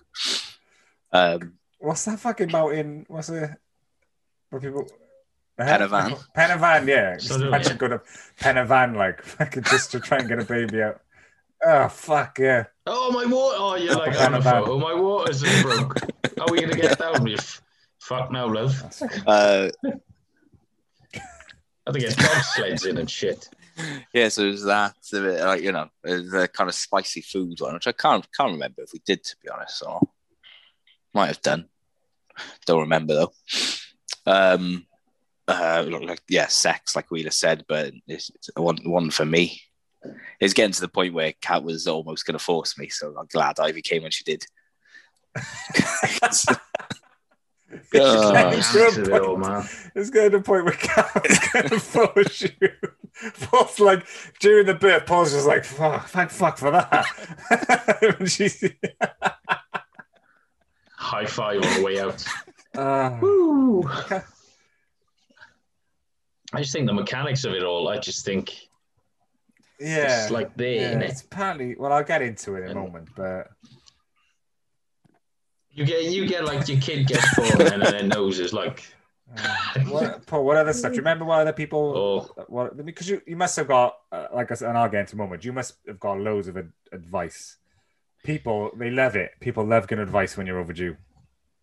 [1.13, 3.05] Um, What's that fucking mountain?
[3.09, 3.51] What's it?
[4.51, 4.87] Where people.
[5.59, 6.17] Pen y Fan.
[6.35, 7.15] Pen y Fan, yeah.
[7.15, 7.79] Just So do imagine we.
[7.79, 8.01] going to
[8.39, 11.01] Pen y Fan, like, fucking just to try and get a baby out.
[11.65, 12.65] Oh, fuck, yeah.
[12.87, 13.57] Oh my water!
[13.59, 14.63] Oh, you're like Bab I'm a of van.
[14.67, 16.01] Oh my water's broke.
[16.39, 17.27] How are we gonna get down?
[17.27, 17.37] You
[17.99, 18.83] fuck no, love.
[19.27, 19.69] Uh,
[21.91, 23.49] I think it's dog sleds in and shit.
[24.15, 27.89] yeah, so it was that, like you know, the kind of spicy food one, which
[27.89, 30.01] I can't can't remember if we did, to be honest, or
[31.13, 31.67] might have done.
[32.65, 33.33] Don't remember though.
[34.25, 34.87] Um,
[35.49, 39.61] uh, like yeah, sex, like Wheeler said, but it's, it's one one for me.
[40.39, 43.27] It's getting to the point where Kat was almost going to force me, so I'm
[43.27, 44.47] glad Ivy came when she did.
[47.73, 47.77] Uh,
[48.55, 49.69] It's getting to a point- man.
[49.95, 52.71] It's getting to the point where Cal's going to force you.
[53.43, 54.07] Paul's like,
[54.41, 57.07] during the bit, Paul's just like, fuck, thank fuck for that.
[58.27, 58.65] She's,
[60.97, 62.25] High five on the way out.
[62.77, 63.83] uh, Woo!
[66.53, 67.89] I just think the mechanics of it all.
[67.89, 68.69] I just think
[69.79, 70.23] yeah.
[70.25, 71.11] it's like there, yeah, innit?
[71.11, 73.49] it's apparently, well, I'll get into it in a moment, but
[75.73, 78.85] You get you get like your kid gets born and then their nose is like
[79.37, 80.91] uh, what, Paul, what other stuff?
[80.91, 82.29] Do you remember what other people?
[82.37, 85.01] oh What because you you must have got uh, like I said, and I'll get
[85.01, 85.45] into a moment.
[85.45, 87.57] You must have got loads of ad- advice.
[88.25, 89.33] People they love it.
[89.41, 90.97] People love getting advice when you're overdue.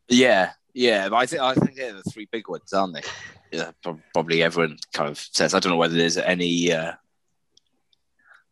[0.07, 3.01] Yeah, yeah, but I think I think they're the three big ones, aren't they?
[3.51, 3.71] Yeah,
[4.13, 5.53] probably everyone kind of says.
[5.53, 6.93] I don't know whether there's any uh,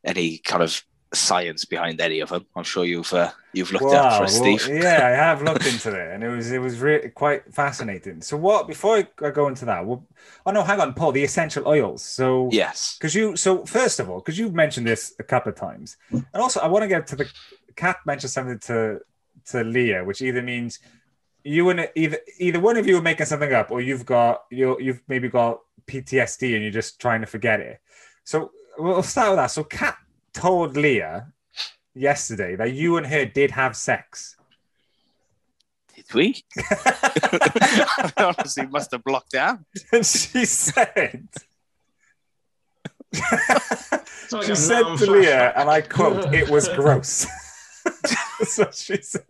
[0.03, 0.83] any kind of
[1.15, 2.45] science behind any of them.
[2.55, 4.81] I'm sure you've uh, you've looked it up for us, well, Steve.
[4.83, 8.21] yeah, I have looked into it, and it was it was really quite fascinating.
[8.21, 8.67] So what?
[8.67, 10.05] Before I go into that, well,
[10.45, 11.11] oh no, hang on, Paul.
[11.11, 12.03] The essential oils.
[12.03, 12.97] So Yes.
[12.99, 16.25] because you so first of all, because you've mentioned this a couple of times, and
[16.35, 17.29] also I want to get to the
[17.75, 18.99] cat mentioned something to
[19.47, 20.79] to Leah, which either means
[21.43, 24.77] you and either either one of you are making something up, or you've got you
[24.79, 27.79] you've maybe got PTSD and you're just trying to forget it.
[28.23, 29.51] So we'll start with that.
[29.51, 29.95] So Kat
[30.35, 31.33] told Leah
[31.93, 34.35] yesterday that you and her did have sex.
[35.95, 36.43] Did we?
[36.57, 39.59] I honestly must have blocked out.
[39.91, 41.27] and she said,
[43.13, 47.25] it's like she said to Leah, and I quote, "It was gross."
[47.83, 49.23] That's what she said.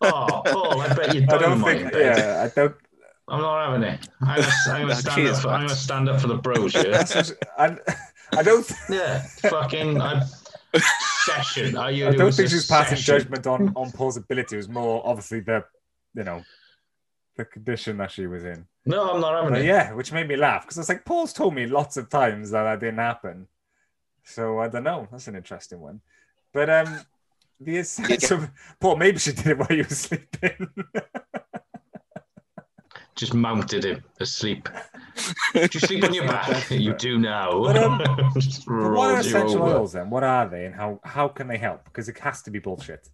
[0.00, 1.92] Oh, Paul, I bet you I don't, don't think.
[1.92, 2.74] Yeah, I don't.
[3.28, 4.08] I'm not having it.
[4.20, 5.36] I'm gonna, I'm gonna stand up.
[5.40, 5.68] For, I'm Matt.
[5.68, 6.74] gonna stand up for the bros.
[6.74, 7.76] Yeah, That's I,
[8.36, 8.70] I don't.
[8.90, 9.22] yeah.
[9.22, 10.22] Fucking I,
[11.24, 11.76] session.
[11.76, 12.08] Are you?
[12.08, 13.18] I don't think a she's passing session.
[13.20, 14.56] judgment on on Paul's ability.
[14.56, 15.64] It was more obviously the,
[16.14, 16.42] you know,
[17.36, 18.66] the condition that she was in.
[18.84, 19.66] No, I'm not having But it.
[19.66, 22.64] yeah, which made me laugh because it's like Paul's told me lots of times that
[22.64, 23.46] that didn't happen.
[24.24, 25.06] So I don't know.
[25.10, 26.00] That's an interesting one.
[26.52, 27.00] But um,
[27.60, 28.48] the so,
[28.80, 30.68] Paul maybe she did it while you were sleeping.
[33.14, 34.68] Just mounted him asleep.
[35.54, 36.70] Do you sleep on your back?
[36.70, 37.62] you do now.
[37.64, 38.00] But, um,
[38.34, 40.08] Just what are rolls essential oils then?
[40.08, 41.84] What are they, and how how can they help?
[41.84, 43.08] Because it has to be bullshit.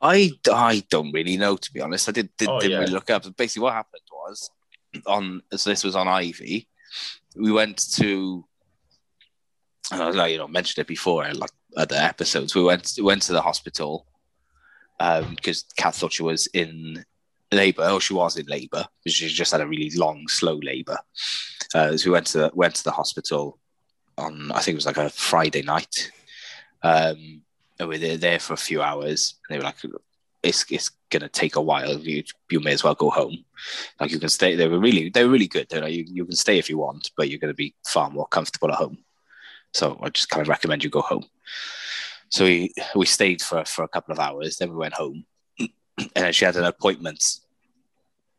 [0.00, 2.08] I, I don't really know to be honest.
[2.08, 2.78] I did, did Oh, didn't yeah.
[2.80, 3.24] really look up.
[3.24, 4.50] But basically, what happened was
[5.06, 6.68] on so this was on Ivy.
[7.34, 8.44] We went to,
[9.90, 12.54] and I was like, you know, mentioned it before, in like other episodes.
[12.54, 14.06] We went went to the hospital
[14.98, 17.04] because Kat thought she was in
[17.54, 17.84] labour.
[17.84, 18.84] Oh, she was in labour.
[19.06, 20.98] She just had a really long, slow labour.
[21.74, 23.58] Uh, so we went to went to the hospital
[24.16, 26.12] on I think it was like a Friday night.
[26.82, 27.42] Um,
[27.78, 29.34] and we were there for a few hours.
[29.48, 29.76] And they were like,
[30.42, 31.98] "It's it's gonna take a while.
[31.98, 33.44] You you may as well go home.
[34.00, 34.54] Like you can stay.
[34.54, 35.68] They were really they were really good.
[35.68, 38.26] They're like, you you can stay if you want, but you're gonna be far more
[38.26, 38.98] comfortable at home.
[39.72, 41.24] So I just kind of recommend you go home.
[42.28, 44.56] So we we stayed for for a couple of hours.
[44.56, 45.24] Then we went home,
[46.16, 47.22] and she had an appointment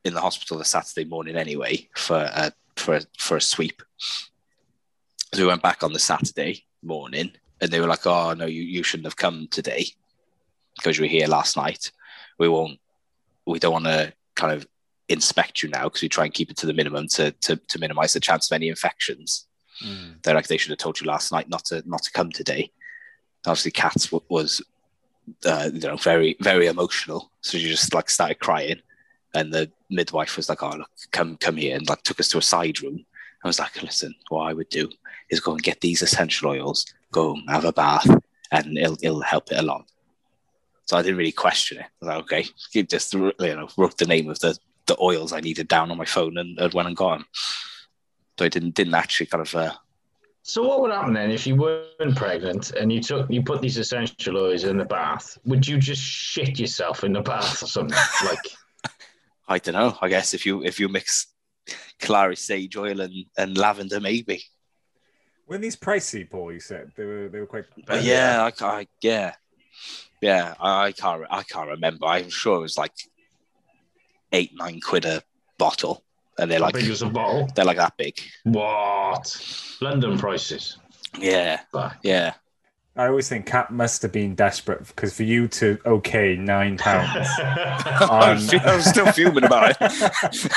[0.06, 3.82] in the hospital the Saturday morning anyway for a for a, for a sweep.
[5.34, 8.62] So we went back on the Saturday morning, and they were like, "Oh no, you,
[8.62, 9.88] you shouldn't have come today
[10.78, 11.92] because you were here last night.
[12.40, 12.80] We won't.
[13.46, 14.68] We don't want to kind of
[15.10, 17.80] inspect you now because we try and keep it to the minimum to to, to
[17.80, 19.48] minimize the chance of any infections."
[20.22, 22.72] They're like, "They should have told you last night not to not to come today."
[23.48, 24.62] Obviously, Kat's w- was
[25.46, 28.82] uh, you know very very emotional, so she just like started crying,
[29.36, 32.38] and the midwife was like, "Oh look, come come here," and like took us to
[32.38, 33.06] a side room.
[33.44, 34.90] I was like, "Listen, what I would do
[35.30, 38.10] is go and get these essential oils, go have a bath,
[38.52, 39.86] and it'll, it'll help it along.
[40.86, 41.86] So I didn't really question it.
[41.86, 45.34] I was like, okay, you just you know wrote the name of the, the oils
[45.34, 47.26] I needed down on my phone and, and went and got them.
[48.38, 49.74] So I didn't didn't actually kind of uh,
[50.44, 53.78] So what would happen then if you weren't pregnant and you took you put these
[53.78, 55.38] essential oils in the bath?
[55.46, 57.98] Would you just shit yourself in the bath or something?
[58.26, 58.46] like
[59.48, 59.98] I don't know.
[60.02, 61.28] I guess if you if you mix
[62.00, 64.44] clary sage oil and, and lavender, maybe.
[65.46, 67.66] When these pricey, Paul, you said they were they were quite.
[67.86, 69.36] But yeah, I, ca- I yeah,
[70.22, 70.56] yeah.
[70.60, 72.08] I, I can't I can't remember.
[72.08, 72.94] I'm sure it was like
[74.32, 75.22] eight nine quid a
[75.60, 76.04] bottle,
[76.40, 77.48] and they're like big was a bottle?
[77.56, 78.20] they're like that big.
[78.44, 79.78] What?
[79.82, 80.78] London prices.
[81.20, 81.98] Yeah, Fuck.
[82.04, 82.34] yeah.
[82.98, 87.28] I always think Cat must have been desperate because for you to okay nine pounds.
[87.40, 90.52] I'm, I'm still fuming about it.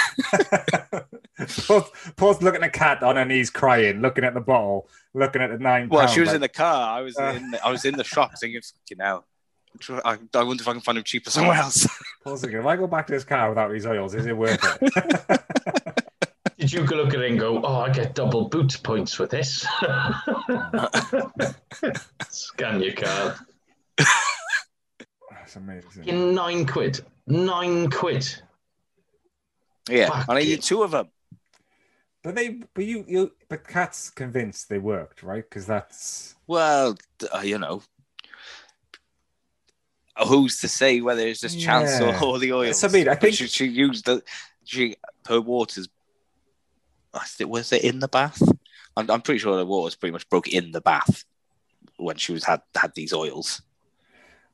[1.67, 5.51] Paul's, Paul's looking at Cat on her knees, crying, looking at the bottle, looking at
[5.51, 5.89] the nine.
[5.89, 6.99] Well, pound, she was like, in the car.
[6.99, 7.35] I was Uh.
[7.37, 7.51] in.
[7.51, 9.27] The, I was in the shop thinking, "Fucking hell."
[10.05, 11.87] I, I wonder if I can find them cheaper somewhere else.
[12.25, 14.59] Paul's thinking, if I go back to this car without these oils, is it worth
[14.83, 15.41] it?
[16.59, 19.31] Did you go look at it and go, oh, I get double boot points with
[19.31, 19.61] this?
[22.29, 23.35] Scan your card.
[25.31, 26.05] That's amazing.
[26.07, 27.01] In nine quid.
[27.27, 28.27] Nine quid.
[29.89, 30.45] yeah, Fuck and I it.
[30.45, 31.09] needed two of them.
[32.25, 35.45] But they, but you, you, but Cat's convinced they worked, right?
[35.49, 36.99] Because that's Well,
[37.33, 37.83] uh, you know,
[40.27, 42.21] who's to say whether it's just chance Yeah.
[42.21, 42.81] or, or the oils?
[42.81, 44.23] So, I mean, I But think- she, she used the
[44.65, 44.97] she
[45.29, 45.89] her water's.
[47.15, 48.43] I think was it in the bath?
[48.97, 51.25] I'm, I'm pretty sure the water was pretty much broke in the bath
[51.97, 53.63] when she was had had these oils.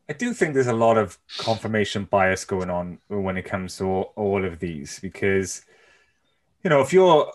[0.09, 3.85] I do think there's a lot of confirmation bias going on when it comes to
[3.85, 5.63] all, all of these because,
[6.63, 7.33] you know, if you're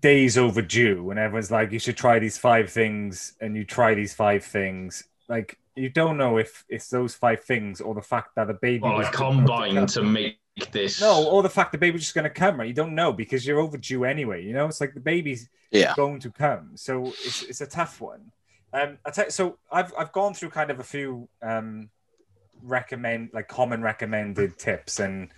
[0.00, 4.14] days overdue and everyone's like, you should try these five things and you try these
[4.14, 8.46] five things, like, you don't know if it's those five things or the fact that
[8.46, 10.38] the baby Well, was combined to make
[10.72, 10.98] this.
[10.98, 12.68] No, or the fact the baby's just going to come, right?
[12.68, 14.44] You don't know because you're overdue anyway.
[14.44, 16.72] You know, it's like the baby's Yeah, going to come.
[16.76, 18.32] So it's, it's a tough one.
[18.72, 21.90] Um, I tell so I've I've gone through kind of a few um,
[22.62, 25.30] recommend like common recommended tips and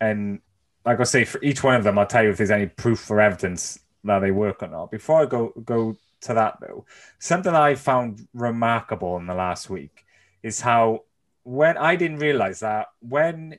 [0.00, 0.40] and
[0.84, 3.10] like I say for each one of them, I'll tell you if there's any proof
[3.10, 4.90] or evidence that they work or not.
[4.90, 6.86] Before I go go to that though,
[7.18, 10.04] something I found remarkable in the last week
[10.42, 11.04] is how
[11.44, 13.58] when I didn't realize that when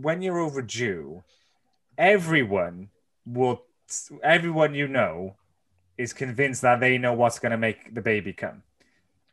[0.00, 1.22] when you're overdue,
[1.98, 2.88] everyone
[3.26, 3.62] will
[4.22, 5.36] everyone you know
[5.98, 8.62] is convinced that they know what's going to make the baby come.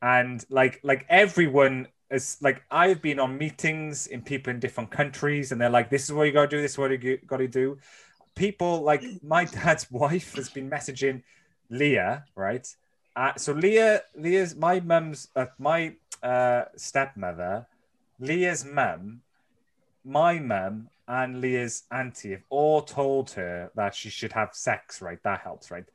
[0.02, 5.52] And like like everyone is like i've been on meetings in people in different countries
[5.52, 7.38] and they're like this is what you got to do this is what you got
[7.38, 7.78] to do.
[8.36, 11.24] People like my dad's wife has been messaging
[11.70, 12.68] leah right?
[13.16, 17.68] Uh, so leah leah's my mum's uh, my uh, stepmother
[18.20, 19.22] leah's mum
[20.10, 25.22] my mum and Leah's auntie have all told her that she should have sex, right?
[25.24, 25.86] That helps, right?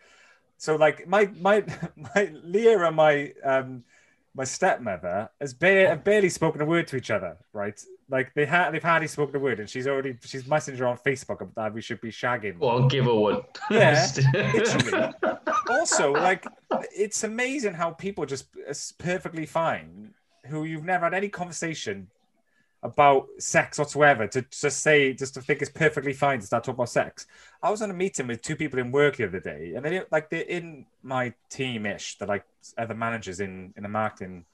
[0.56, 1.64] So like my my
[2.14, 3.84] my Leah and my um
[4.34, 7.80] my stepmother has ba- have barely spoken a word to each other, right?
[8.10, 10.98] Like they had, they've hardly spoken a word, and she's already she's messaged her on
[10.98, 12.58] Facebook about that we should be shagging.
[12.58, 13.42] Well, give her one.
[13.70, 15.14] Yeah, literally.
[15.70, 16.46] also, like
[16.94, 18.48] it's amazing how people just
[18.98, 20.12] perfectly fine
[20.46, 22.08] who you've never had any conversation
[22.84, 26.76] about sex whatsoever to just say just to think it's perfectly fine to start talking
[26.76, 27.26] about sex.
[27.62, 30.02] I was on a meeting with two people in work the other day, and they
[30.12, 32.18] like they're in my team ish.
[32.18, 32.44] They're like
[32.76, 34.44] other managers in in the marketing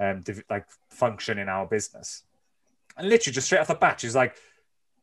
[0.00, 2.22] um div- like function in our business.
[2.96, 4.34] And literally just straight off the bat, she's like,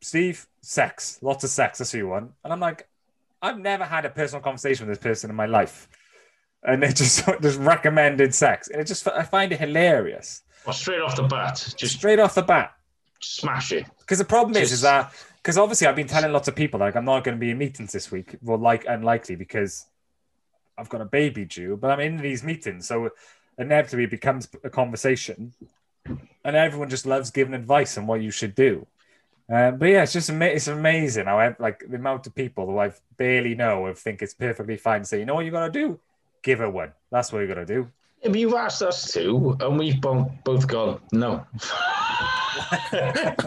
[0.01, 2.31] Steve, sex, lots of sex, I see want.
[2.43, 2.87] And I'm like,
[3.41, 5.87] I've never had a personal conversation with this person in my life.
[6.63, 8.69] And they just just recommended sex.
[8.69, 10.41] And it just I find it hilarious.
[10.65, 12.73] Well, straight off the bat, Just just straight off the bat.
[13.21, 13.85] smash it.
[13.99, 16.95] Because the problem is, is that because obviously I've been telling lots of people like
[16.95, 18.35] I'm not going to be in meetings this week.
[18.41, 19.85] Well, like unlikely because
[20.77, 23.11] I've got a baby due, but I'm in these meetings, so
[23.57, 25.53] inevitably it becomes a conversation,
[26.43, 28.85] and everyone just loves giving advice on what you should do.
[29.47, 32.65] Um, but yeah, it's just ama- it's amazing how I, like the amount of people
[32.65, 35.51] who I barely know have think it's perfectly fine to say, you know what you
[35.51, 35.99] got to do,
[36.41, 36.91] give her one.
[37.11, 37.91] That's what you got to do.
[38.23, 41.45] But you've asked us to, and we've both both gone no.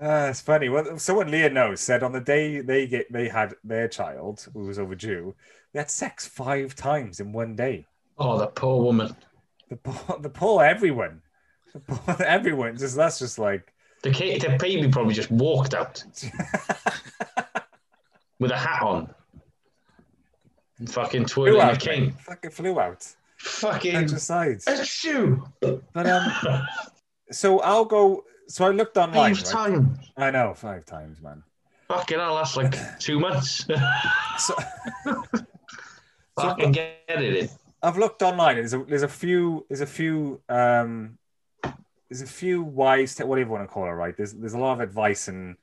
[0.00, 0.70] Uh, it's funny.
[0.70, 4.60] Well, someone Leah knows said on the day they get they had their child who
[4.60, 5.34] was overdue,
[5.72, 7.86] they had sex five times in one day.
[8.16, 9.14] oh, that poor woman.
[9.68, 11.20] The poor, the poor everyone,
[11.74, 12.78] the poor everyone.
[12.78, 16.02] Just that's just like The kid, the baby probably just walked out
[18.38, 19.14] with a hat on.
[20.80, 21.78] And fucking twirling out.
[21.78, 22.06] cane.
[22.06, 22.20] mate.
[22.22, 23.06] Fucking flew out.
[23.38, 24.66] Fucking Exercise.
[24.66, 25.44] a shoe.
[25.60, 26.66] But um,
[27.30, 28.24] so I'll go.
[28.48, 29.34] So I looked online.
[29.34, 29.52] Five right?
[29.52, 29.98] times.
[30.16, 31.42] I know five times, man.
[31.88, 33.66] Fucking hell, that's like two months.
[34.38, 34.54] So
[36.48, 37.48] Fucking get it in.
[37.82, 38.56] I've looked online.
[38.56, 41.18] There's a there's a few there's a few um
[42.08, 44.16] there's a few wise whatever you want to call it, right?
[44.16, 45.56] There's there's a lot of advice and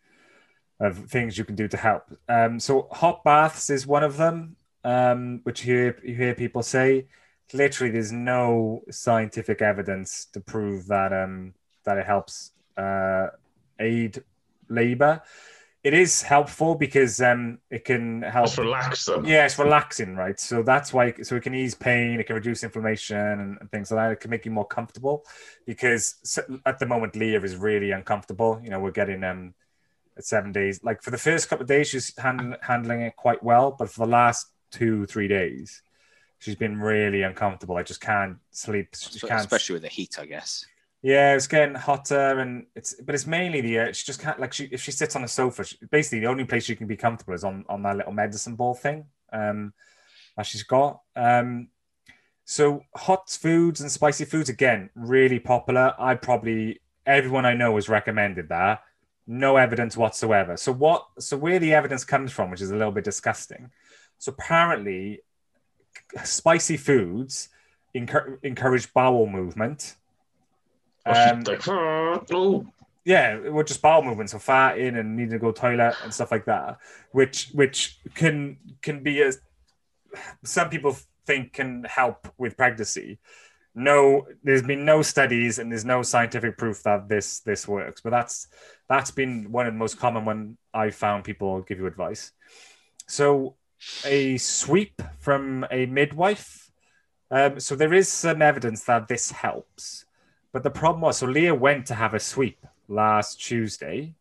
[0.80, 2.04] of things you can do to help.
[2.30, 4.56] Um, so hot baths is one of them,
[4.88, 7.08] um, which you hear, you hear people say.
[7.54, 11.54] Literally, there's no scientific evidence to prove that um
[11.86, 13.28] that it helps uh,
[13.80, 14.24] aid
[14.70, 15.22] labor.
[15.84, 19.26] It is helpful because um it can help Just relax them.
[19.26, 20.40] yeah, it's relaxing, right?
[20.40, 23.92] So that's why, so it can ease pain, it can reduce inflammation and, and things
[23.92, 24.12] like that.
[24.14, 25.26] It can make you more comfortable
[25.66, 28.60] because at the moment, Leah is really uncomfortable.
[28.64, 29.54] You know, we're getting um
[30.18, 30.82] at seven days.
[30.84, 34.06] Like for the first couple of days, she's hand, handling it quite well, but for
[34.06, 35.82] the last two, three days,
[36.40, 37.78] she's been really uncomfortable.
[37.78, 38.96] I just can't sleep.
[38.96, 40.66] She can't especially with the heat, I guess.
[41.02, 44.54] yeah, it's getting hotter, and it's but it's mainly the uh, she just can't like
[44.54, 45.64] she if she sits on the sofa.
[45.64, 48.56] She, basically, the only place she can be comfortable is on on that little medicine
[48.56, 49.74] ball thing um,
[50.36, 51.02] that she's got.
[51.16, 51.70] Um,
[52.46, 55.94] so hot foods and spicy foods again really popular.
[56.00, 58.84] I probably everyone I know has recommended that.
[59.28, 60.56] No evidence whatsoever.
[60.56, 61.06] So what?
[61.20, 63.70] So where the evidence comes from, which is a little bit disgusting.
[64.18, 65.22] So apparently,
[66.24, 67.50] spicy foods
[67.96, 69.96] encour- encourage bowel movement.
[71.06, 71.44] Um,
[73.06, 76.32] yeah, well, just bowel movements, so farting and needing to go to toilet and stuff
[76.32, 76.78] like that,
[77.12, 79.32] which which can can be a
[80.44, 83.20] some people think can help with pregnancy.
[83.76, 88.10] No, there's been no studies and there's no scientific proof that this this works, but
[88.10, 88.48] that's
[88.90, 92.32] that's been one of the most common when I've found people give you advice.
[93.08, 93.56] So
[94.06, 96.72] a sweep from a midwife.
[97.30, 100.06] Um, so there is some evidence that this helps.
[100.54, 104.14] But the problem was, so Leah went to have a sweep last Tuesday,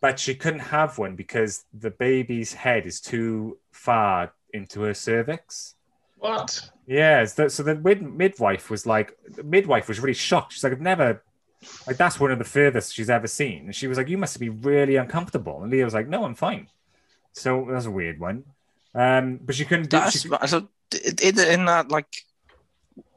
[0.00, 5.74] but she couldn't have one because the baby's head is too far into her cervix.
[6.16, 6.70] what?
[6.86, 10.52] Yeah, so so the mid- midwife was like, the midwife was really shocked.
[10.54, 11.22] She's like, I've never,
[11.86, 13.66] like, that's one of the furthest she's ever seen.
[13.66, 15.62] And she was like, You must be really uncomfortable.
[15.62, 16.68] And Leah was like, No, I'm fine.
[17.32, 18.44] So that's a weird one.
[18.94, 19.98] Um, but she couldn't do.
[19.98, 20.68] That's She, so
[21.22, 22.24] in, in that like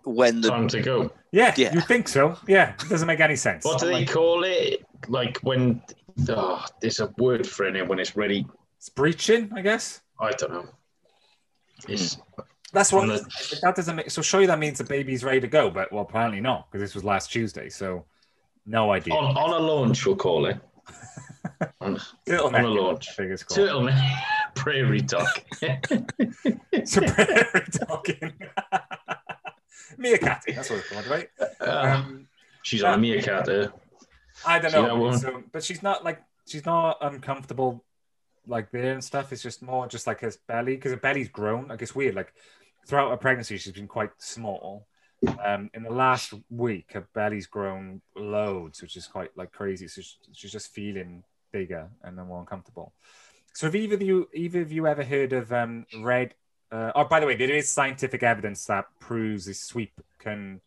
[0.03, 1.12] when the Time to go.
[1.31, 1.73] yeah, Yeah.
[1.73, 2.38] you think so?
[2.47, 3.63] Yeah, it doesn't make any sense.
[3.65, 4.84] What do they like, call it?
[5.07, 5.81] Like when,
[6.29, 8.45] oh, there's a word for it when it's ready.
[8.77, 10.01] it's breaching, I guess.
[10.19, 10.69] I don't know.
[11.88, 12.17] It's
[12.73, 14.12] That's what the- that doesn't make.
[14.12, 16.93] So surely that means the baby's ready to go, but well, apparently not because this
[16.96, 17.69] was last Tuesday.
[17.69, 18.06] So
[18.65, 19.13] no idea.
[19.15, 20.60] on, on a launch, we'll call it.
[21.81, 23.08] on, on a launch.
[23.10, 23.67] I think it's called.
[23.69, 24.19] turtleneck,
[24.56, 25.43] prairie duck.
[26.85, 28.33] So prairie dogging.
[29.99, 31.29] Meerkatting, that's what it's called, right?
[31.60, 32.27] Uh, Um,
[32.63, 33.73] she's on a meerkat there.
[34.45, 35.12] I don't know.
[35.17, 37.83] So, but she's not like she's not uncomfortable
[38.47, 39.31] like there and stuff.
[39.31, 41.67] It's just more just like her belly because her belly's grown.
[41.67, 42.15] Like it's weird.
[42.15, 42.33] Like
[42.87, 44.87] throughout her pregnancy, she's been quite small.
[45.43, 49.87] Um, in the last week, her belly's grown loads, which is quite like crazy.
[49.87, 50.02] So
[50.33, 52.93] she's just feeling bigger and then more uncomfortable.
[53.54, 56.35] So have either of you, either of you ever heard of um, red?
[56.71, 60.62] Uh, oh, by the way, there is scientific evidence that proves this sweep can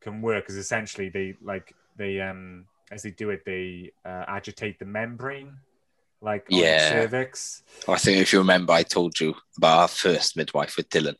[0.00, 0.44] can work.
[0.44, 5.52] Because essentially, they like they um as they do it, they uh, agitate the membrane,
[6.20, 6.90] like Yeah.
[6.90, 7.62] cervix.
[7.88, 11.16] I think if you remember, I told you about our first midwife with Dylan.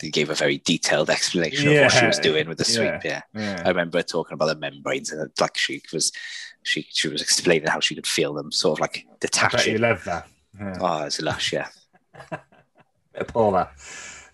[0.00, 3.04] He gave a very detailed explanation of what she was doing with the sweep.
[3.04, 3.20] Yeah.
[3.34, 3.62] Yeah.
[3.64, 6.10] I remember talking about the membranes and like she was,
[6.62, 9.18] she she was explaining how she could feel them sort of like I bet you
[9.28, 9.80] detaching.
[9.80, 10.26] love that.
[10.60, 10.76] Yeah.
[10.80, 11.68] Oh, it's lush, yeah.
[13.28, 13.70] Paula.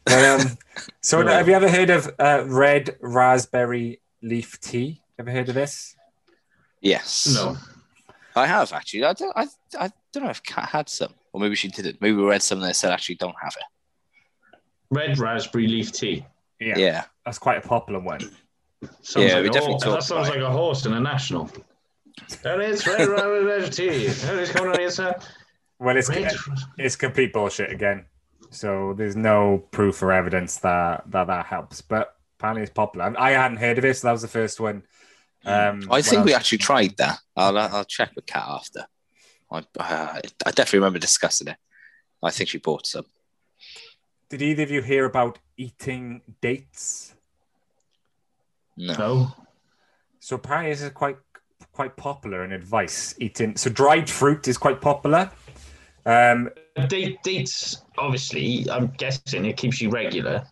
[0.04, 0.58] But, um,
[1.00, 1.30] so No.
[1.32, 5.02] have you ever heard of uh, red raspberry leaf tea?
[5.18, 5.96] Ever heard of this?
[6.80, 7.32] Yes.
[7.34, 7.56] No.
[8.34, 9.04] I have actually.
[9.04, 9.32] I don't.
[9.36, 9.46] I,
[9.78, 12.00] I don't know if Kat had some, or maybe she didn't.
[12.02, 14.58] Maybe we read something that said actually don't have it.
[14.90, 16.24] Red raspberry leaf tea.
[16.60, 16.76] Yeah.
[16.76, 17.04] Yeah.
[17.24, 18.20] That's quite a popular one.
[19.00, 19.82] Sounds Yeah, like we definitely horse.
[19.84, 21.50] talked That sounds about like a horse in a national.
[22.44, 24.06] And it's red raspberry tea.
[24.06, 25.14] And it's coming on here, sir.
[25.78, 26.32] Well, it's Red.
[26.78, 28.06] it's complete bullshit again.
[28.50, 31.82] So there's no proof or evidence that that, that helps.
[31.82, 33.14] But apparently it's popular.
[33.18, 34.82] I hadn't heard of it, so that was the first one.
[35.44, 37.18] Um, I think when we actually tried that.
[37.36, 38.86] I'll I'll check with Kat after.
[39.50, 41.56] I uh, I definitely remember discussing it.
[42.22, 43.04] I think she bought some.
[44.28, 47.14] Did either of you hear about eating dates?
[48.76, 48.94] No.
[48.94, 49.32] No.
[50.18, 51.18] So apparently this is quite
[51.72, 53.14] quite popular in advice.
[53.18, 55.30] Eating so dried fruit is quite popular.
[56.06, 56.50] Um,
[56.88, 60.44] Date, dates, obviously, I'm guessing it keeps you regular.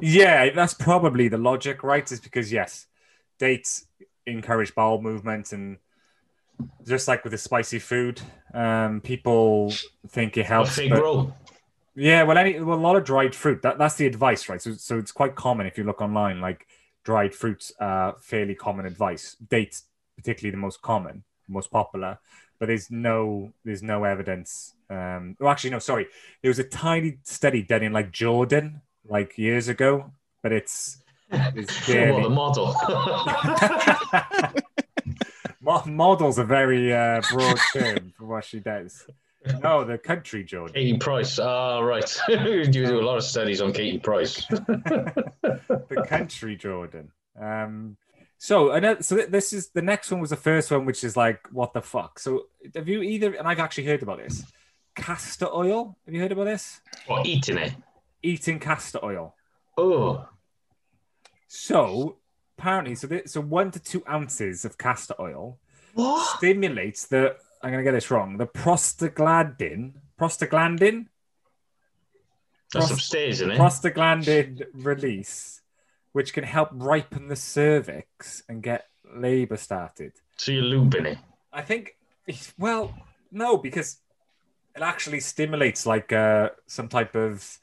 [0.00, 2.10] yeah, that's probably the logic, right?
[2.12, 2.86] Is because yes,
[3.38, 3.86] dates
[4.26, 5.78] encourage bowel movement and
[6.86, 8.20] just like with the spicy food,
[8.54, 9.72] um, people
[10.08, 10.76] think it A helps.
[10.76, 11.34] fig but- roll.
[11.94, 13.60] Yeah, well, any well, a lot of dried fruit.
[13.62, 14.60] That, that's the advice, right?
[14.62, 16.40] So, so it's quite common if you look online.
[16.40, 16.66] Like
[17.04, 19.36] dried fruits are fairly common advice.
[19.50, 19.82] Dates,
[20.16, 22.18] particularly the most common, most popular.
[22.62, 24.74] But there's no there's no evidence.
[24.88, 26.06] Um, oh, actually, no, sorry.
[26.42, 30.12] There was a tiny study done in like Jordan, like years ago,
[30.44, 31.02] but it's
[31.32, 32.22] it's Well, barely.
[32.22, 32.76] the model.
[35.60, 39.08] Mo- Model's a very uh, broad term for what she does.
[39.60, 40.74] No, the country Jordan.
[40.76, 41.40] Katie Price.
[41.40, 42.16] Ah, right.
[42.28, 44.46] you do a lot of studies on Katie Price.
[44.46, 47.10] the country Jordan.
[47.40, 47.96] Um,
[48.44, 51.46] so another, so this is the next one was the first one, which is like
[51.52, 52.18] what the fuck.
[52.18, 53.32] So have you either?
[53.34, 54.44] And I've actually heard about this.
[54.96, 55.96] Castor oil.
[56.06, 56.80] Have you heard about this?
[57.06, 57.72] Or eating it?
[58.22, 59.36] Eating castor oil.
[59.78, 60.28] Oh,
[61.46, 62.16] So
[62.58, 65.58] apparently, so th- so one to two ounces of castor oil
[65.94, 66.36] what?
[66.36, 67.36] stimulates the.
[67.62, 68.38] I'm gonna get this wrong.
[68.38, 69.92] The prostaglandin.
[70.20, 71.06] Prostaglandin.
[72.72, 73.58] That's Prost- upstairs, isn't it?
[73.58, 75.61] prostaglandin release,
[76.12, 80.12] which can help ripen the cervix and get labor started.
[80.36, 81.18] so you're lubing it.
[81.52, 81.96] I think,
[82.58, 82.94] well,
[83.30, 83.98] no, because
[84.74, 87.58] it actually stimulates like uh, some type of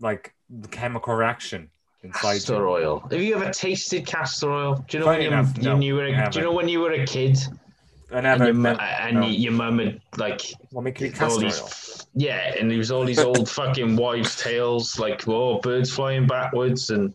[0.00, 0.34] like
[0.70, 1.70] chemical reaction
[2.02, 3.00] inside Castor oil.
[3.10, 4.84] Have you ever tasted castor oil?
[4.88, 6.52] Do you know Funny when, enough, you, no, when you were a, do you know
[6.52, 7.38] when you were a kid
[8.14, 8.44] I and, never.
[8.44, 9.26] your, mu- and no.
[9.26, 11.70] your mum had like What make all these oil?
[12.14, 16.90] yeah, and there was all these old fucking wives' tales like oh birds flying backwards
[16.90, 17.14] and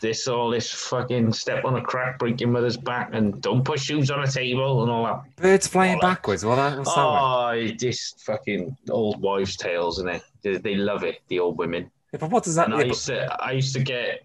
[0.00, 3.80] this all this fucking step on a crack, break your mother's back, and don't put
[3.80, 5.36] shoes on a table and all that.
[5.36, 6.02] Birds flying Bollocks.
[6.02, 6.44] backwards.
[6.44, 6.78] What that?
[6.78, 7.22] What's that one?
[7.22, 11.20] Oh, this fucking old wives' tales, and it they, they love it.
[11.28, 11.90] The old women.
[12.12, 12.66] Yeah, but what does that?
[12.66, 14.24] And I used to, I used to get,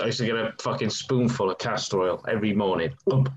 [0.00, 2.92] I used to get a fucking spoonful of castor oil every morning.
[3.10, 3.28] Up.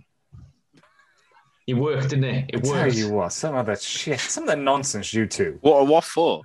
[1.68, 2.46] It worked, didn't it?
[2.50, 5.58] It but tell you what, some of that shit, some of that nonsense you two.
[5.62, 5.88] What?
[5.88, 6.44] What for?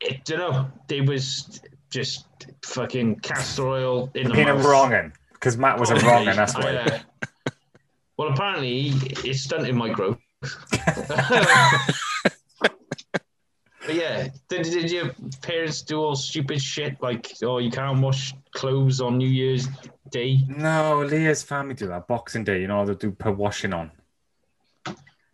[0.00, 0.70] It, don't know.
[0.86, 1.60] They was
[1.90, 2.26] just
[2.64, 4.64] fucking castor oil in the Being a mouth.
[4.64, 6.26] wronging because Matt was a oh, Probably.
[6.26, 6.36] wronging.
[6.36, 6.62] That's why.
[6.66, 7.02] Oh, yeah.
[8.18, 8.92] Well, apparently
[9.24, 10.18] it's stunting my growth.
[10.40, 10.54] but
[13.90, 19.00] yeah, did, did your parents do all stupid shit like, oh, you can't wash clothes
[19.00, 19.68] on New Year's
[20.10, 20.40] Day?
[20.48, 22.08] No, Leah's family do that.
[22.08, 23.92] Boxing Day, you know, they do put washing on.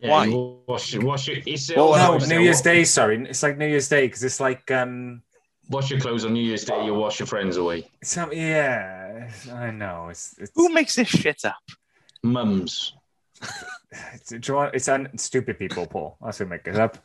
[0.05, 0.25] Yeah, Why?
[0.25, 1.03] you Wash it.
[1.03, 1.43] Wash it.
[1.47, 2.83] It's Well, No, no, New Year's Day.
[2.83, 5.23] Sorry, it's like New Year's Day because it's like um,
[5.69, 6.85] Wash your clothes on New Year's Day.
[6.85, 7.89] You wash your friends away.
[8.03, 9.31] some yeah.
[9.51, 11.55] I know it's it's Who makes this shit up?
[12.23, 12.93] Mums.
[14.13, 16.17] it's, do it's un, stupid people, Paul.
[16.23, 16.99] That's who make it up.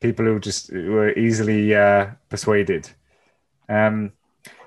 [0.00, 2.90] People who just were easily uh, persuaded.
[3.68, 4.12] Um,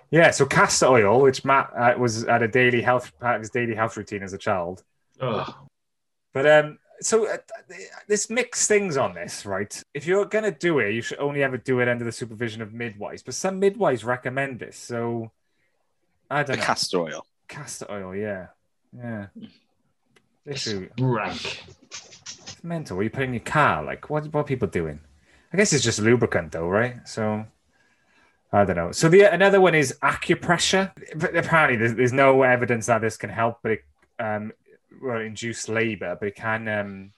[0.09, 0.31] yeah.
[0.31, 3.75] So castor oil, which Matt uh, was at a daily health part of his daily
[3.75, 4.83] health routine as a child.
[5.19, 5.55] Oh,
[6.33, 7.37] But um, so uh,
[8.07, 9.83] there's mixed things on this, right?
[9.93, 12.73] If you're gonna do it, you should only ever do it under the supervision of
[12.73, 13.23] midwives.
[13.23, 14.77] But some midwives recommend this.
[14.77, 15.31] So
[16.29, 16.63] I don't know.
[16.63, 17.25] castor oil.
[17.47, 18.47] Castor oil, yeah.
[18.95, 19.27] Yeah.
[20.45, 21.63] Literally, Rank.
[21.91, 22.97] it's mental.
[22.97, 23.83] What are you put in your car?
[23.83, 24.99] Like, what, what are people doing?
[25.53, 27.07] I guess it's just lubricant, though, right?
[27.07, 27.45] So,
[28.51, 28.91] I don't know.
[28.91, 30.91] So, the another one is acupressure.
[31.15, 33.83] But apparently, there's, there's no evidence that this can help, but it
[34.17, 34.53] um,
[35.01, 37.11] will induce labor, but it can um,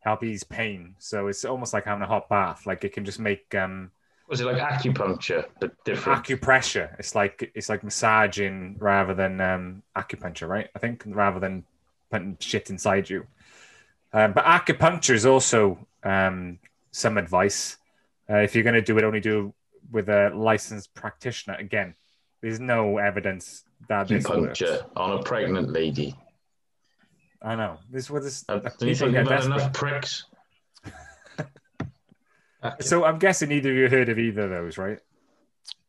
[0.00, 0.94] help ease pain.
[0.98, 2.66] So, it's almost like having a hot bath.
[2.66, 3.90] Like, it can just make um,
[4.28, 6.24] Was it like acupuncture, but different?
[6.24, 6.98] acupressure.
[6.98, 10.68] It's like it's like massaging rather than um, acupuncture, right?
[10.74, 11.64] I think rather than
[12.10, 13.26] putting shit inside you.
[14.12, 16.58] Um, but acupuncture is also um,
[16.90, 17.78] some advice.
[18.28, 19.52] Uh, if you're going to do it, only do it
[19.90, 21.56] with a licensed practitioner.
[21.58, 21.94] Again,
[22.40, 24.60] there's no evidence that this works.
[24.60, 26.14] acupuncture on a pregnant lady.
[27.44, 28.44] I know this was this.
[28.48, 30.24] Uh, do you think get they've had enough pricks?
[32.80, 35.00] So I'm guessing neither of you heard of either of those, right?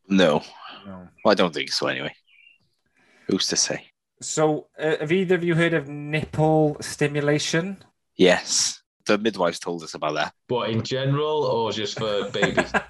[0.08, 0.42] No,
[0.84, 1.08] No.
[1.24, 1.86] well, I don't think so.
[1.86, 2.12] Anyway,
[3.28, 3.86] who's to say?
[4.20, 7.76] So uh, have either of you heard of nipple stimulation?
[8.16, 10.34] Yes, the midwives told us about that.
[10.48, 12.72] But in general, or just for babies?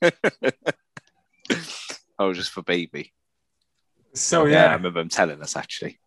[2.20, 3.12] Oh, just for baby.
[4.14, 4.64] So yeah.
[4.64, 6.00] I remember them telling us actually.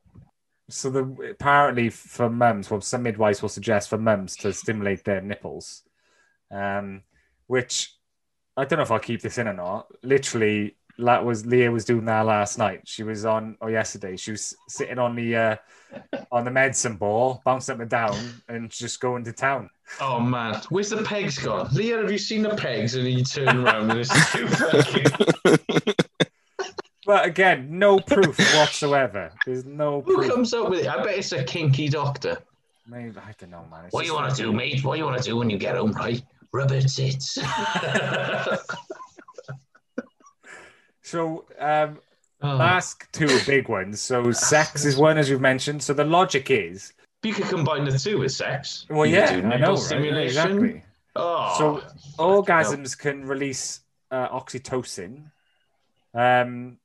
[0.71, 5.21] So the apparently for mums, well, some midwives will suggest for mums to stimulate their
[5.21, 5.83] nipples,
[6.49, 7.03] um,
[7.47, 7.93] which
[8.57, 9.87] I don't know if I'll keep this in or not.
[10.03, 12.81] Literally, that was Leah was doing that last night.
[12.85, 14.15] She was on or yesterday.
[14.17, 15.55] She was sitting on the uh,
[16.31, 18.17] on the medicine ball, bouncing up and down,
[18.47, 19.69] and just going to town.
[19.99, 21.69] oh man, where's the pegs gone?
[21.73, 22.95] Leah, have you seen the pegs?
[22.95, 25.95] And you turn around and it's two fucking.
[27.11, 29.33] But again, no proof whatsoever.
[29.45, 30.31] There's no Who proof.
[30.31, 30.87] comes up with it?
[30.87, 32.37] I bet it's a kinky doctor.
[32.87, 33.83] Maybe, I don't know, man.
[33.83, 34.81] It's What do you want to do, mate?
[34.81, 36.23] What do you want to do when you get home, right?
[36.53, 37.37] Rub her tits.
[41.01, 41.99] So um,
[42.43, 42.55] Oh.
[42.55, 43.99] Last two big ones.
[44.01, 45.83] So sex is one, as you've mentioned.
[45.83, 46.91] So the logic is,
[47.23, 48.85] You could combine the two with sex.
[48.89, 49.79] well, You yeah, do I nipple know, right?
[49.79, 50.27] stimulation.
[50.51, 50.83] Exactly.
[51.15, 51.83] Oh, So
[52.17, 55.29] orgasms can release uh, oxytocin,
[56.15, 56.77] um,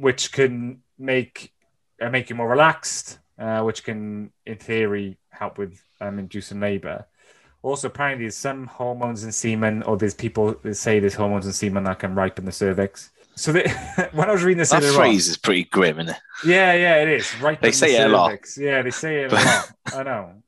[0.00, 1.52] which can make
[2.00, 7.06] uh, make you more relaxed, uh, which can, in theory, help with um, inducing labour.
[7.62, 11.52] Also, apparently, there's some hormones in semen, or there's people that say there's hormones in
[11.52, 13.10] semen that can ripen the cervix.
[13.36, 13.68] So they,
[14.12, 16.20] when I was reading this That earlier on- phrase is pretty grim, isn't it?
[16.44, 17.38] yeah, yeah, it is.
[17.40, 17.60] Right.
[17.60, 18.32] They in the say it a lot.
[18.56, 19.72] Yeah, they say it a lot.
[19.94, 20.42] I know.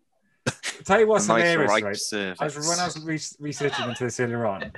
[0.85, 1.97] tell you what's nice hilarious, right?
[1.97, 2.41] cervix.
[2.41, 4.73] I was, when I was re- researching into this earlier on,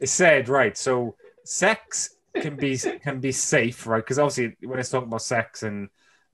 [0.00, 0.76] it said right.
[0.76, 3.98] So sex can be can be safe, right?
[3.98, 5.88] Because obviously, when it's talking about sex and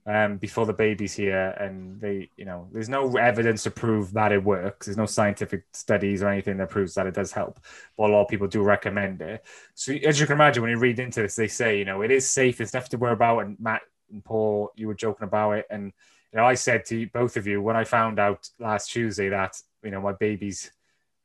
[0.05, 4.31] um, before the baby's here, and they, you know, there's no evidence to prove that
[4.31, 4.87] it works.
[4.87, 7.59] There's no scientific studies or anything that proves that it does help.
[7.97, 9.45] But a lot of people do recommend it.
[9.75, 12.09] So as you can imagine, when you read into this, they say, you know, it
[12.09, 12.57] is safe.
[12.57, 13.39] There's nothing to worry about.
[13.39, 15.93] And Matt and Paul, you were joking about it, and
[16.33, 19.61] you know, I said to both of you when I found out last Tuesday that
[19.83, 20.71] you know my baby's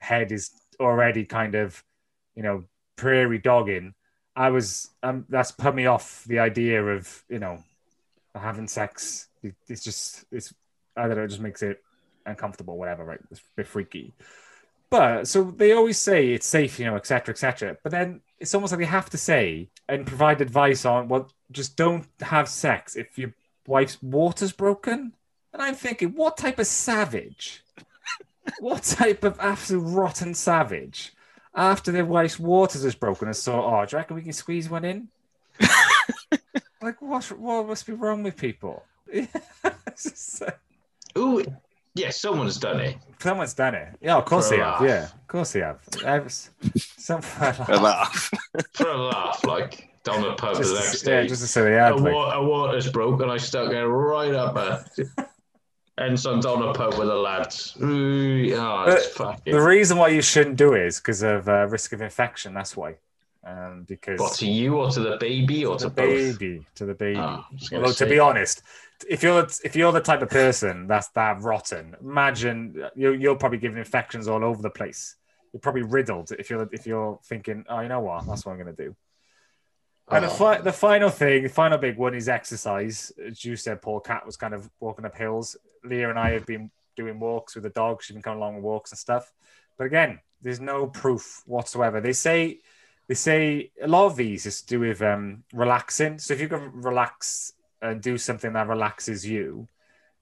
[0.01, 0.51] head is
[0.81, 1.83] already kind of,
[2.35, 2.64] you know,
[2.97, 3.95] prairie dogging.
[4.37, 7.64] I was um, that's put me off the idea of you know
[8.34, 9.28] having sex.
[9.43, 10.55] It, it's just it's
[10.97, 11.82] I don't know, it just makes it
[12.26, 13.20] uncomfortable, whatever, right?
[13.30, 14.12] It's a bit freaky.
[14.91, 17.76] But so they always say it's safe, you know, etc., etc.
[17.82, 21.76] But then it's almost like they have to say and provide advice on well, just
[21.76, 23.32] don't have sex if your
[23.66, 25.14] wife's water's broken.
[25.53, 27.62] And I'm thinking, what type of savage?
[28.61, 31.14] what type of absolute rotten savage?
[31.57, 34.68] After their wife's waters is broken, and so, oh, do you reckon we can squeeze
[34.68, 35.09] one in?
[36.82, 37.24] like, what?
[37.38, 38.84] What must be wrong with people?
[39.09, 40.50] It's just, uh,
[41.18, 41.42] Ooh,
[41.94, 42.96] yeah, someone's done it.
[43.18, 43.88] Someone's done it.
[44.02, 44.80] Yeah, of course they have.
[44.80, 44.82] laugh.
[44.82, 45.80] Yeah, of course they have.
[46.04, 48.30] I was, some A laugh.
[48.74, 51.28] For a laugh, like down the pub the next to, yeah, day.
[51.28, 52.00] just to say they a, had.
[52.00, 54.84] Like, wa- a water's broke and I stuck it right up her.
[55.99, 57.74] And so I'm down pub with the lads.
[57.82, 59.53] Ooh, oh, it's fucking.
[59.55, 62.53] the reason why you shouldn't do it is because of uh, risk of infection.
[62.53, 62.97] That's why.
[63.44, 66.38] Um, because what, to you or to the baby or to to the both?
[66.38, 67.18] baby, to the baby.
[67.18, 68.62] Oh, I was gonna Although to be honest,
[69.09, 73.59] if you're if you're the type of person that's that rotten, imagine you you're probably
[73.59, 75.14] giving infections all over the place.
[75.53, 78.59] You're probably riddled if you're if you're thinking, oh, you know what, that's what I'm
[78.59, 78.94] gonna do.
[80.09, 80.34] And the, Oh.
[80.34, 83.12] fi- the final thing, the final big one is exercise.
[83.24, 85.57] As you said, Paul Kat was kind of walking up hills.
[85.89, 88.03] Leah and I have been doing walks with the dog.
[88.03, 89.32] She's been coming along with walks and stuff.
[89.76, 92.01] But again, there's no proof whatsoever.
[92.01, 92.61] They say
[93.09, 96.18] they say a lot of these is to do with um, relaxing.
[96.18, 99.68] So if you can relax and do something that relaxes you,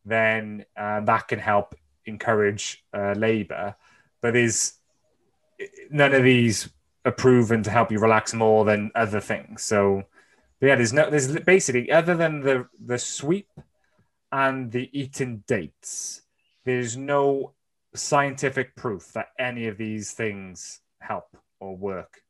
[0.04, 3.76] then uh, that can help encourage uh, labor.
[4.20, 4.74] But there's
[5.90, 6.68] none of these
[7.04, 9.62] are proven to help you relax more than other things.
[9.62, 10.04] So
[10.60, 13.48] yeah, there's no, there's basically other than the the sweep
[14.34, 16.22] and the eating dates,
[16.64, 17.52] there's no
[17.94, 22.20] scientific proof that any of these things help or work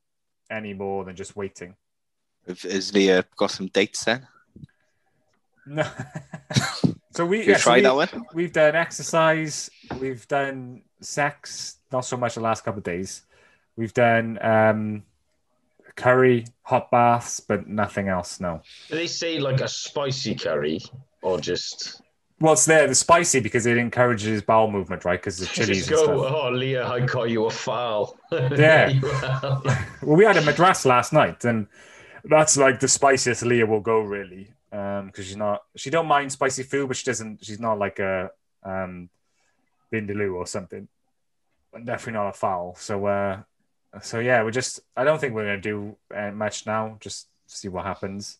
[0.50, 1.74] any more than just waiting.
[2.46, 4.26] Have- Has Leah got some dates then?
[5.66, 5.88] No.
[7.14, 8.24] so we You yeah, so tried we- that one?
[8.34, 9.70] We've done exercise.
[9.98, 11.78] We've done sex.
[11.90, 13.22] Not so much the last couple of days.
[13.76, 15.04] We've done um,
[15.96, 18.40] curry, hot baths, but nothing else.
[18.40, 18.60] No.
[18.90, 20.80] Do they say like a spicy curry
[21.24, 22.02] or just
[22.40, 22.86] Well, it's there.
[22.86, 25.18] The spicy because it encourages bowel movement, right?
[25.20, 26.22] Because the chilies just and go?
[26.22, 26.32] stuff.
[26.36, 28.14] Oh, Leah, I got you a phaal.
[28.58, 28.92] Yeah.
[30.02, 31.66] Well, we had a madras last night, and
[32.24, 34.50] that's like the spiciest Leah will go, really.
[34.70, 37.44] Um, because she's not, she don't mind spicy food, but she doesn't.
[37.44, 38.30] She's not like a
[38.62, 39.08] um,
[39.92, 40.88] vindaloo or something.
[41.72, 42.76] And definitely not a phaal.
[42.76, 43.42] So, uh,
[44.02, 44.80] so yeah, we're just.
[44.96, 46.98] I don't think we're gonna do uh, much now.
[47.00, 48.38] Just see what happens.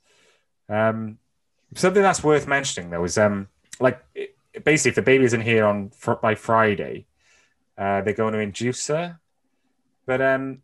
[0.68, 1.18] Um,
[1.74, 3.48] something that's worth mentioning though is um,
[3.80, 4.34] like it,
[4.64, 7.06] basically, if the baby isn't here on fr- by Friday,
[7.76, 9.18] uh, they're going to induce her.
[10.06, 10.62] But um,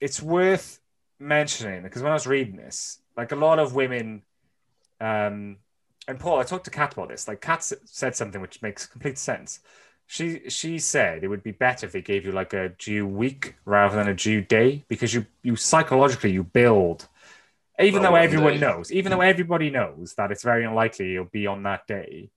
[0.00, 0.80] it's worth
[1.18, 4.22] mentioning because when I was reading this, like a lot of women,
[5.00, 5.58] um,
[6.08, 7.28] and Paul, I talked to Kat about this.
[7.28, 9.60] Like Kat said something which makes complete sense.
[10.06, 13.54] She she said it would be better if they gave you like a due week
[13.64, 17.06] rather than a due day because you you psychologically you build.
[17.82, 18.58] Even though everyone day.
[18.60, 22.30] knows, even though everybody knows that it's very unlikely you'll be on that day,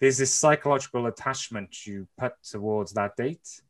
[0.00, 3.62] there's this psychological attachment you put towards that date.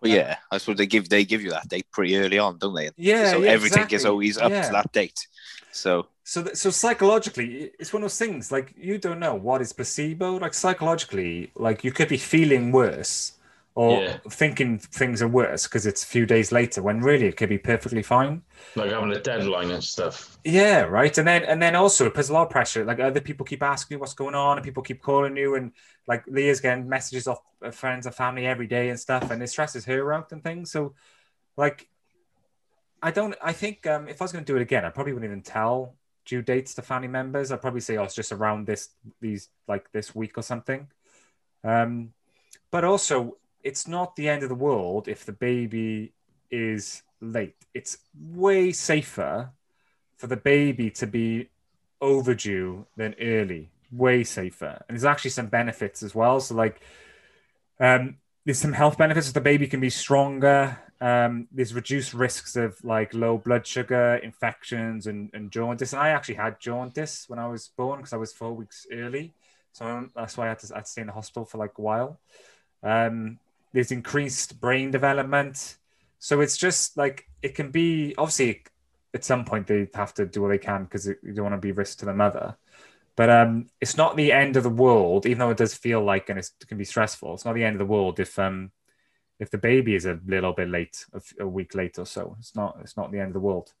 [0.00, 2.74] Well, yeah, I suppose they give they give you that date pretty early on, don't
[2.74, 2.90] they?
[2.96, 4.62] Yeah, so yeah, everything is always up Yeah.
[4.66, 5.26] to that date.
[5.72, 8.50] So So, th- so psychologically, it's one of those things.
[8.52, 10.36] Like you don't know what is placebo.
[10.38, 13.32] Like psychologically, like you could be feeling worse
[13.76, 14.16] or Yeah.
[14.30, 17.58] thinking things are worse because it's a few days later when really it could be
[17.58, 18.42] perfectly fine.
[18.74, 20.38] like having a deadline and stuff.
[20.44, 21.16] Yeah, right.
[21.18, 22.84] And then and then also it puts a lot of pressure.
[22.84, 25.72] Like other people keep asking you what's going on, and people keep calling you, and
[26.08, 27.40] like Leah's getting messages off
[27.72, 30.70] friends and family every day and stuff, and it stresses her out and things.
[30.72, 30.94] So,
[31.56, 31.88] like,
[33.02, 33.34] I don't.
[33.42, 35.42] I think um, if I was going to do it again, I probably wouldn't even
[35.42, 37.52] tell due dates to family members.
[37.52, 38.88] I'd probably say, "Oh, it's just around this
[39.20, 40.88] these like this week or something."
[41.62, 42.14] Um,
[42.70, 43.36] but also,
[43.66, 46.12] it's not the end of the world if the baby
[46.52, 47.56] is late.
[47.74, 49.50] It's way safer
[50.16, 51.48] for the baby to be
[52.00, 53.70] overdue than early.
[53.90, 56.38] Way safer, and there's actually some benefits as well.
[56.40, 56.80] So, like,
[57.80, 59.30] um, there's some health benefits.
[59.32, 60.78] The baby can be stronger.
[61.00, 65.92] Um, there's reduced risks of like low blood sugar, infections, and, and jaundice.
[65.92, 69.34] And I actually had jaundice when I was born because I was four weeks early,
[69.72, 71.78] so that's why I had to, I had to stay in the hospital for like
[71.78, 72.18] a while.
[72.82, 73.38] Um,
[73.72, 75.76] there's increased brain development,
[76.18, 78.14] so it's just like it can be.
[78.16, 78.64] Obviously,
[79.14, 81.66] at some point they have to do what they can because you don't want to
[81.66, 82.56] be risk to the mother.
[83.16, 86.28] But um, it's not the end of the world, even though it does feel like
[86.28, 87.34] and it can be stressful.
[87.34, 88.70] It's not the end of the world if um
[89.38, 91.04] if the baby is a little bit late,
[91.38, 92.36] a week late or so.
[92.38, 93.72] It's not it's not the end of the world.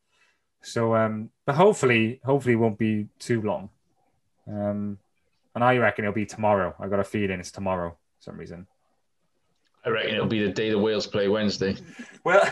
[0.62, 3.70] So um, but hopefully hopefully it won't be too long.
[4.48, 4.98] Um,
[5.54, 6.74] and I reckon it'll be tomorrow.
[6.78, 8.66] I got a feeling it's tomorrow for some reason.
[9.86, 11.76] I reckon it'll be the day the Wales play Wednesday.
[12.24, 12.42] Well,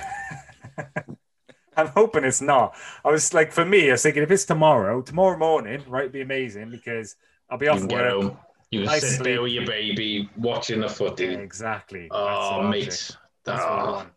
[1.76, 2.76] I'm hoping it's not.
[3.05, 6.12] I was like, for me, I was thinking if it's tomorrow, tomorrow morning, right, it'd
[6.12, 7.16] be amazing because
[7.51, 8.12] I'll be off get work.
[8.12, 8.37] home.
[8.70, 11.26] You can I sit there with your baby watching the footy.
[11.35, 12.03] Exactly.
[12.03, 12.70] That's Oh, logic.
[12.70, 13.16] mate.
[13.45, 13.93] That's what Oh.
[13.93, 14.09] want.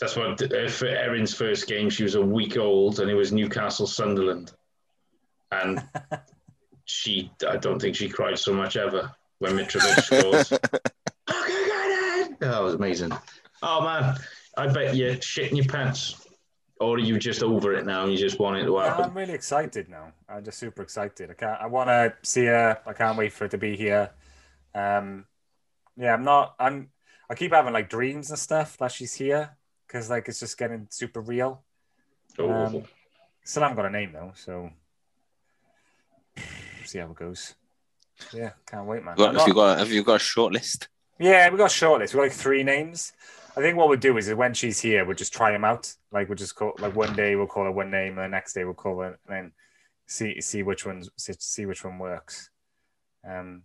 [0.00, 1.88] That's what uh, for Erin's first game.
[1.88, 4.52] She was a week old, and it was Newcastle Sunderland,
[5.52, 5.82] and
[6.84, 7.30] she.
[7.48, 10.60] I don't think she cried so much ever when Mitrovic scored.
[11.28, 12.36] Okay, got it.
[12.42, 13.10] Oh, it was amazing.
[13.62, 14.14] Oh man,
[14.56, 16.24] I bet you're shitting your pants,
[16.78, 19.04] or are you just over it now and you just want it to No, happen?
[19.06, 20.12] I'm really excited now.
[20.28, 21.30] I'm just super excited.
[21.30, 21.60] I can't.
[21.60, 22.78] I want to see her.
[22.86, 24.10] I can't wait for it to be here.
[24.72, 25.24] Um,
[25.96, 26.54] yeah, I'm not.
[26.60, 26.90] I'm.
[27.28, 29.50] I keep having like dreams and stuff that she's here
[29.88, 31.64] because like it's just getting super real.
[32.38, 32.82] Oh, Um,
[33.44, 34.70] still haven't got a name though, so
[36.84, 37.54] see how it goes.
[38.32, 39.16] Yeah, can't wait, man.
[39.16, 40.88] got, I'm have you got have you got a short list?
[41.18, 42.12] Yeah, we got a shortlist.
[42.12, 43.12] We got like three names.
[43.56, 45.92] I think what we'll do is when she's here, we'll just try them out.
[46.12, 48.52] Like we'll just call like one day we'll call her one name, and the next
[48.52, 49.52] day we'll call her, and then
[50.06, 52.50] see see which one's see, see which one works.
[53.26, 53.62] Um,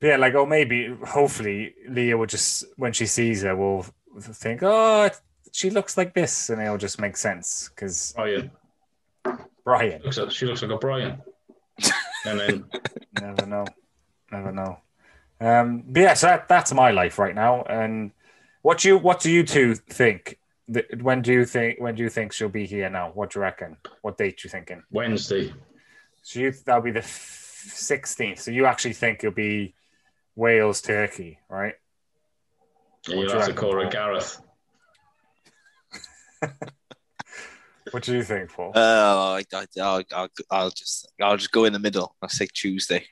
[0.00, 3.86] but yeah, like oh maybe hopefully Leah will just when she sees her will
[4.20, 5.10] think oh
[5.52, 8.50] she looks like this, and it'll just make sense because Brian.
[9.64, 11.20] Brian Looks like, she looks like a Brian.
[12.28, 12.64] And then
[13.20, 13.64] never know,
[14.30, 14.78] never know.
[15.40, 17.62] Um, but yeah, so that, that's my life right now.
[17.62, 18.12] And
[18.62, 20.38] what do you what do you two think
[21.00, 23.10] when do you think when do you think she'll be here now?
[23.14, 23.76] What do you reckon?
[24.02, 24.82] What date you thinking?
[24.90, 25.52] Wednesday.
[26.22, 28.40] So you that'll be the sixteenth.
[28.40, 29.74] So you actually think it'll be
[30.36, 31.74] Wales Turkey, right?
[33.06, 34.40] What you'll you have to call her Gareth.
[37.92, 38.72] What do you think, Paul?
[38.74, 42.14] Uh, I, I, I'll, I'll, I'll just I'll just go in the middle.
[42.22, 43.04] I'll say Tuesday.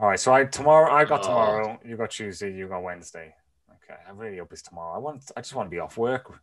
[0.00, 1.28] All right, so I tomorrow I got Oh.
[1.28, 3.34] tomorrow, you got Tuesday, you got Wednesday.
[3.70, 4.94] Okay, I really hope it's tomorrow.
[4.94, 6.40] I want I just want to be off work.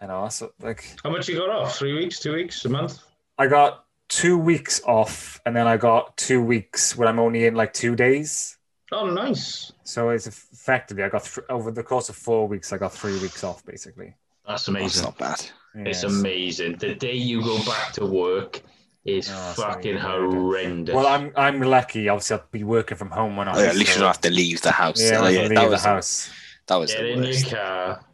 [0.00, 1.76] You know, so like How much you got off?
[1.76, 2.98] Three weeks, two weeks, a month?
[3.38, 7.54] I got two weeks off, and then I got two weeks where I'm only in
[7.54, 8.58] like two days.
[8.92, 9.72] Oh, nice.
[9.82, 13.18] So it's effectively I got th- over the course of four weeks, I got three
[13.18, 14.14] weeks off basically.
[14.46, 14.84] That's amazing.
[14.84, 15.04] That's amazing.
[15.04, 15.50] not bad.
[15.74, 16.76] It's amazing.
[16.78, 18.62] The day you go back to work
[19.04, 20.94] is Oh, fucking horrendous.
[20.94, 22.08] Well, I'm I'm lucky.
[22.08, 23.56] Obviously, I'll be working from home when I.
[23.56, 25.00] Oh, yeah, at least you don't have to leave the house.
[25.00, 26.30] Yeah, oh, I Oh, don't yeah, have to that leave was the house.
[26.68, 28.04] that was Get the in your car.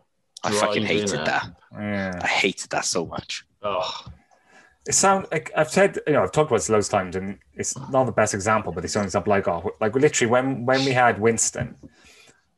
[0.43, 1.51] I fucking hated in that.
[1.73, 2.19] Yeah.
[2.23, 3.45] I hated that so much.
[3.63, 4.05] Oh,
[4.87, 7.39] It sounds like I've said, you know, I've talked about this loads of times, and
[7.55, 10.85] it's not the best example, but it's an example like, oh, like literally when when
[10.85, 11.77] we had Winston,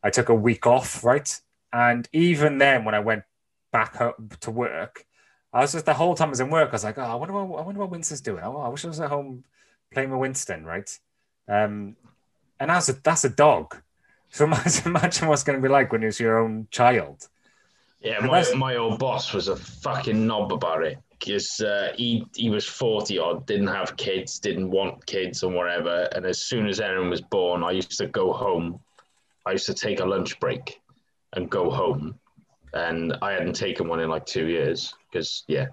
[0.03, 1.41] I took a week off, right?
[1.73, 3.25] And even then, when I went
[3.73, 3.99] back
[4.41, 5.05] to work,
[5.53, 7.15] I was just the whole time I was in work, I was like, oh, I
[7.15, 8.43] wonder what I wonder what Winston's doing.
[8.45, 9.45] Oh, I wish I was at home
[9.93, 10.99] playing with Winston, right?
[11.49, 11.97] Um,
[12.59, 13.77] and that's a that's a dog.
[14.31, 17.29] So imagine, imagine what's going to be like when it's your own child.
[18.01, 18.21] yeah.
[18.21, 22.65] My, my old boss was a fucking knob about it because uh, he he was
[22.67, 26.09] forty odd, didn't have kids, didn't want kids and whatever.
[26.15, 28.81] And as soon as Erin was born, I used to go home.
[29.45, 30.81] I used to take a lunch break
[31.35, 32.19] and go home,
[32.75, 35.67] and I hadn't taken one in like two years because yeah.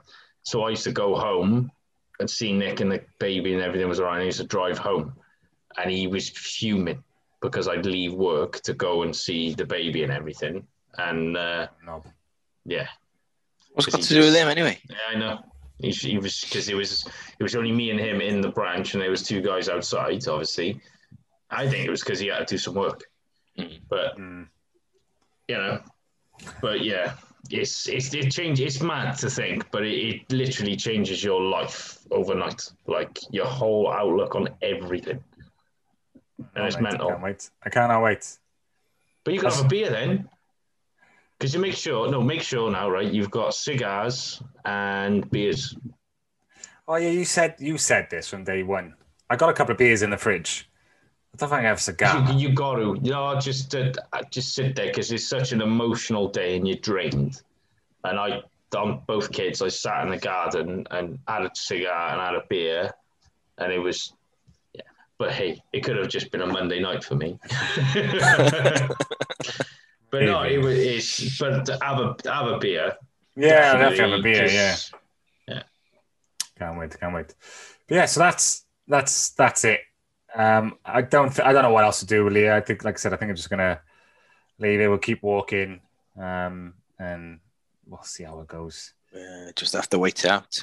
[0.44, 1.72] So I used to go home
[2.20, 4.22] and see Nick and the baby and everything was alright.
[4.22, 5.14] I used to drive home,
[5.78, 7.04] and he was fuming
[7.42, 10.68] because I'd leave work to go and see the baby and everything.
[10.98, 12.04] And uh, No.
[12.66, 12.88] yeah,
[13.74, 14.80] what's got to he do with him anyway?
[14.90, 15.40] yeah, I know.
[15.82, 17.06] He, he was because it was
[17.40, 20.28] it was only me and him in the branch, and there was two guys outside.
[20.28, 20.82] Obviously,
[21.50, 23.04] I think it was because he had to do some work.
[23.58, 23.80] Mm.
[23.90, 24.48] But Mm.
[25.48, 25.80] you know,
[26.62, 27.14] but yeah,
[27.50, 28.60] it's it's it change.
[28.60, 33.92] It's mad to think, but it, it literally changes your life overnight, like your whole
[33.92, 35.24] outlook on everything.
[36.56, 37.50] And it's mate, I can't wait.
[37.64, 38.38] I cannot wait.
[39.24, 40.30] But you can have a beer then.
[41.38, 43.10] Because you make sure, no, make sure now, right?
[43.10, 45.74] You've got cigars and beers.
[46.86, 48.96] Oh yeah, you said you said this from day one.
[49.30, 50.69] I got a couple of beers in the fridge.
[51.34, 52.32] I don't think I have a cigar.
[52.34, 53.92] You, you got to, you know, just uh,
[54.32, 57.42] just sit there because it's such an emotional day and you're drained.
[58.04, 58.42] And I,
[58.76, 62.44] on both kids, I sat in the garden and had a cigar and had a
[62.50, 62.92] beer,
[63.58, 64.14] and it was,
[64.74, 64.82] yeah.
[65.18, 67.38] But hey, it could have just been a Monday night for me.
[70.12, 70.78] but no, it was.
[70.78, 72.94] It's, but to have a have a beer.
[73.36, 74.48] yeah, I'll have to have a beer.
[74.48, 74.94] just-
[75.48, 75.64] Yeah,
[76.58, 77.00] can't wait.
[77.00, 77.34] Can't wait.
[77.88, 79.82] But yeah, so that's that's that's it.
[80.36, 82.50] Um, I don't th- I don't know what else to do really.
[82.52, 83.80] I think, like I said, I think I'm just gonna
[84.60, 84.88] leave it.
[84.88, 85.82] We'll keep walking,
[86.20, 87.40] um, and
[87.88, 88.94] we'll see how it goes.
[89.14, 90.60] Uh, just have to wait it out.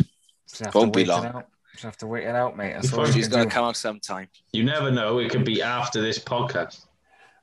[0.75, 1.25] Won't be long.
[1.25, 1.49] It out.
[1.73, 2.73] Just have to wait it out, mate.
[2.75, 3.51] That's Before all She's gonna do.
[3.51, 4.29] come out sometime.
[4.53, 5.19] You never know.
[5.19, 6.87] It could be after this podcast.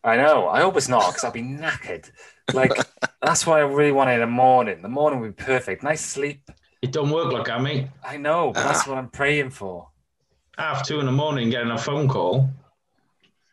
[0.06, 0.48] I know.
[0.48, 2.10] I hope it's not because I'll be knackered.
[2.54, 2.72] Like
[3.22, 4.82] that's why I really want it in the morning.
[4.82, 5.84] The morning would be perfect.
[5.84, 6.50] Nice sleep.
[6.82, 7.88] It don't work like that, mate.
[8.04, 8.90] I know, but that's Ah.
[8.92, 9.90] what I'm praying for.
[10.58, 12.50] Half two in the morning, getting a phone call,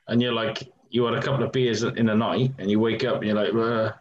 [0.09, 3.05] and you're like, you had a couple of beers in the night, and you wake
[3.05, 3.93] up and you're like, "Uh,"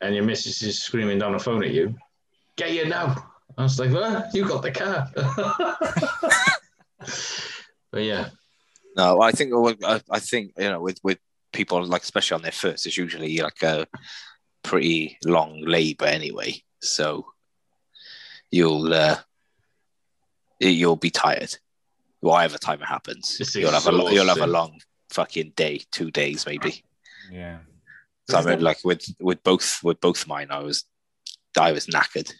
[0.00, 1.96] and your missus is screaming down the phone at you,
[2.56, 5.10] "Get here now!" I was like, "Well, you got the car."
[7.90, 8.28] but yeah,
[8.96, 9.52] No, I think
[9.84, 11.18] I, I think you know with with
[11.52, 13.86] people like especially on their first, it's usually like a
[14.62, 16.62] pretty long labour anyway.
[16.82, 17.26] So
[18.50, 19.16] you'll uh,
[20.60, 21.56] you'll be tired,
[22.26, 23.38] whatever time it happens.
[23.40, 26.82] It's You'll have a lo- you'll have a long fucking day, two days maybe.
[27.30, 27.58] Yeah.
[28.28, 30.84] So I mean, like with with both with both mine, I was
[31.58, 32.32] I was knackered.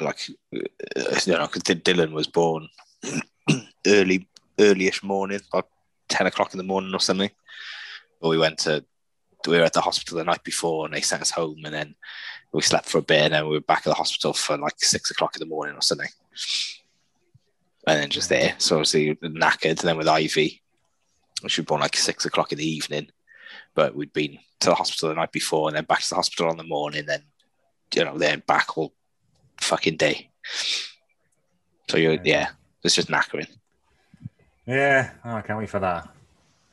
[0.00, 0.20] Like
[0.54, 2.68] uh, you know, 'cause Dylan was born
[3.86, 4.28] early,
[4.58, 5.68] earlyish morning, about
[6.08, 7.30] ten o'clock in the morning or something.
[8.20, 8.84] But we went to
[9.46, 11.94] we were at the hospital the night before, and they sent us home, and then
[12.52, 14.74] we slept for a bit, and then we were back at the hospital for like
[14.78, 16.08] six o'clock in the morning or something.
[17.86, 19.80] And then just there, so obviously knackered.
[19.80, 20.62] And then with Ivy,
[21.46, 23.10] she was born like six o'clock in the evening
[23.74, 26.48] but we'd been to the hospital the night before and then back to the hospital
[26.48, 27.22] on the morning, then
[27.94, 28.92] you know, then back all
[29.60, 30.30] fucking day.
[31.88, 32.20] So you're Yeah.
[32.24, 32.48] yeah,
[32.84, 33.48] it's just knackering.
[34.66, 35.10] Yeah.
[35.24, 36.08] Oh, I can't wait for that.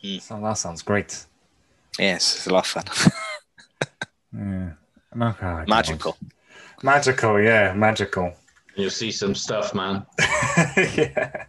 [0.04, 0.22] Mm.
[0.22, 1.26] So that sounds great.
[1.98, 3.12] Yes, it's a lot of fun.
[4.34, 4.74] Yeah.
[5.20, 6.16] Oh, Magical.
[6.84, 8.36] Magical, yeah, magical.
[8.78, 10.06] You'll see some stuff, man.
[10.78, 11.46] yeah.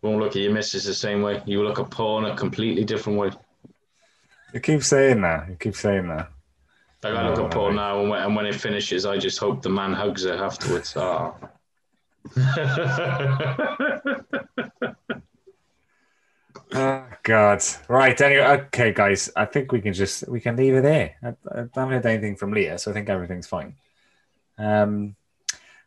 [0.00, 1.42] Won't look at your missus the same way.
[1.44, 3.32] You look at porn a completely different way.
[4.54, 5.48] You keep saying that.
[5.48, 6.30] You keep saying that.
[7.02, 9.60] Like I look at porn now, and when, and when it finishes, I just hope
[9.60, 10.94] the man hugs her afterwards.
[10.96, 11.34] Ah.
[16.74, 17.62] Oh, God.
[17.88, 18.20] Right.
[18.20, 19.30] Anyway, okay, guys.
[19.34, 21.16] I think we can just we can leave it there.
[21.22, 23.74] I, I haven't heard anything from Leah, so I think everything's fine.
[24.58, 25.16] Um,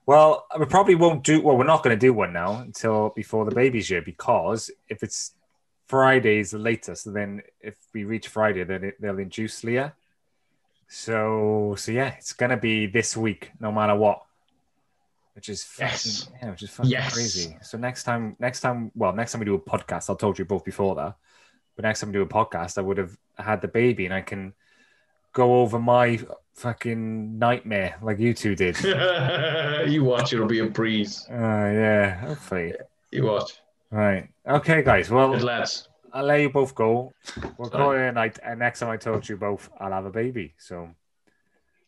[0.06, 1.42] well, we probably won't do.
[1.42, 5.04] Well, we're not going to do one now until before the baby's year because if
[5.04, 5.34] it's
[5.88, 9.94] Friday's the latest, then if we reach Friday, then it, they'll induce Leah.
[10.88, 14.24] So, so yeah, it's going to be this week, no matter what.
[15.36, 16.30] Which is fucking, Yes.
[16.42, 17.14] yeah, which is fucking Yes.
[17.14, 17.58] crazy.
[17.62, 20.46] So next time, next time, well, next time we do a podcast, I told you
[20.46, 21.16] both before that.
[21.76, 24.22] But next time we do a podcast, I would have had the baby, and I
[24.22, 24.54] can
[25.32, 26.20] go over my
[26.54, 28.84] fucking nightmare like you two did.
[28.86, 31.26] uh, you watch, it'll be a breeze.
[31.32, 32.74] Oh yeah, hopefully.
[33.12, 33.60] You watch.
[33.90, 34.30] Right.
[34.48, 35.10] Okay, guys.
[35.10, 35.88] Good Well, lads.
[36.14, 37.14] I'll let you both go.
[37.58, 37.84] We'll Sorry.
[37.84, 38.40] call it a night.
[38.44, 40.54] And next time I talk to you both, I'll have a baby.
[40.58, 40.90] So,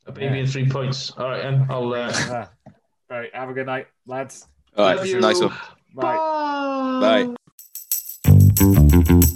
[0.05, 1.11] A baby in three points.
[1.11, 1.93] All right, and I'll.
[1.93, 2.45] Uh, uh,
[3.11, 3.33] all right.
[3.35, 4.47] Have a good night, lads.
[4.77, 4.97] All right.
[4.97, 5.19] love you.
[5.19, 5.53] nice one.
[5.95, 6.17] Bye.
[6.99, 7.35] Bye.
[8.25, 9.32] Thank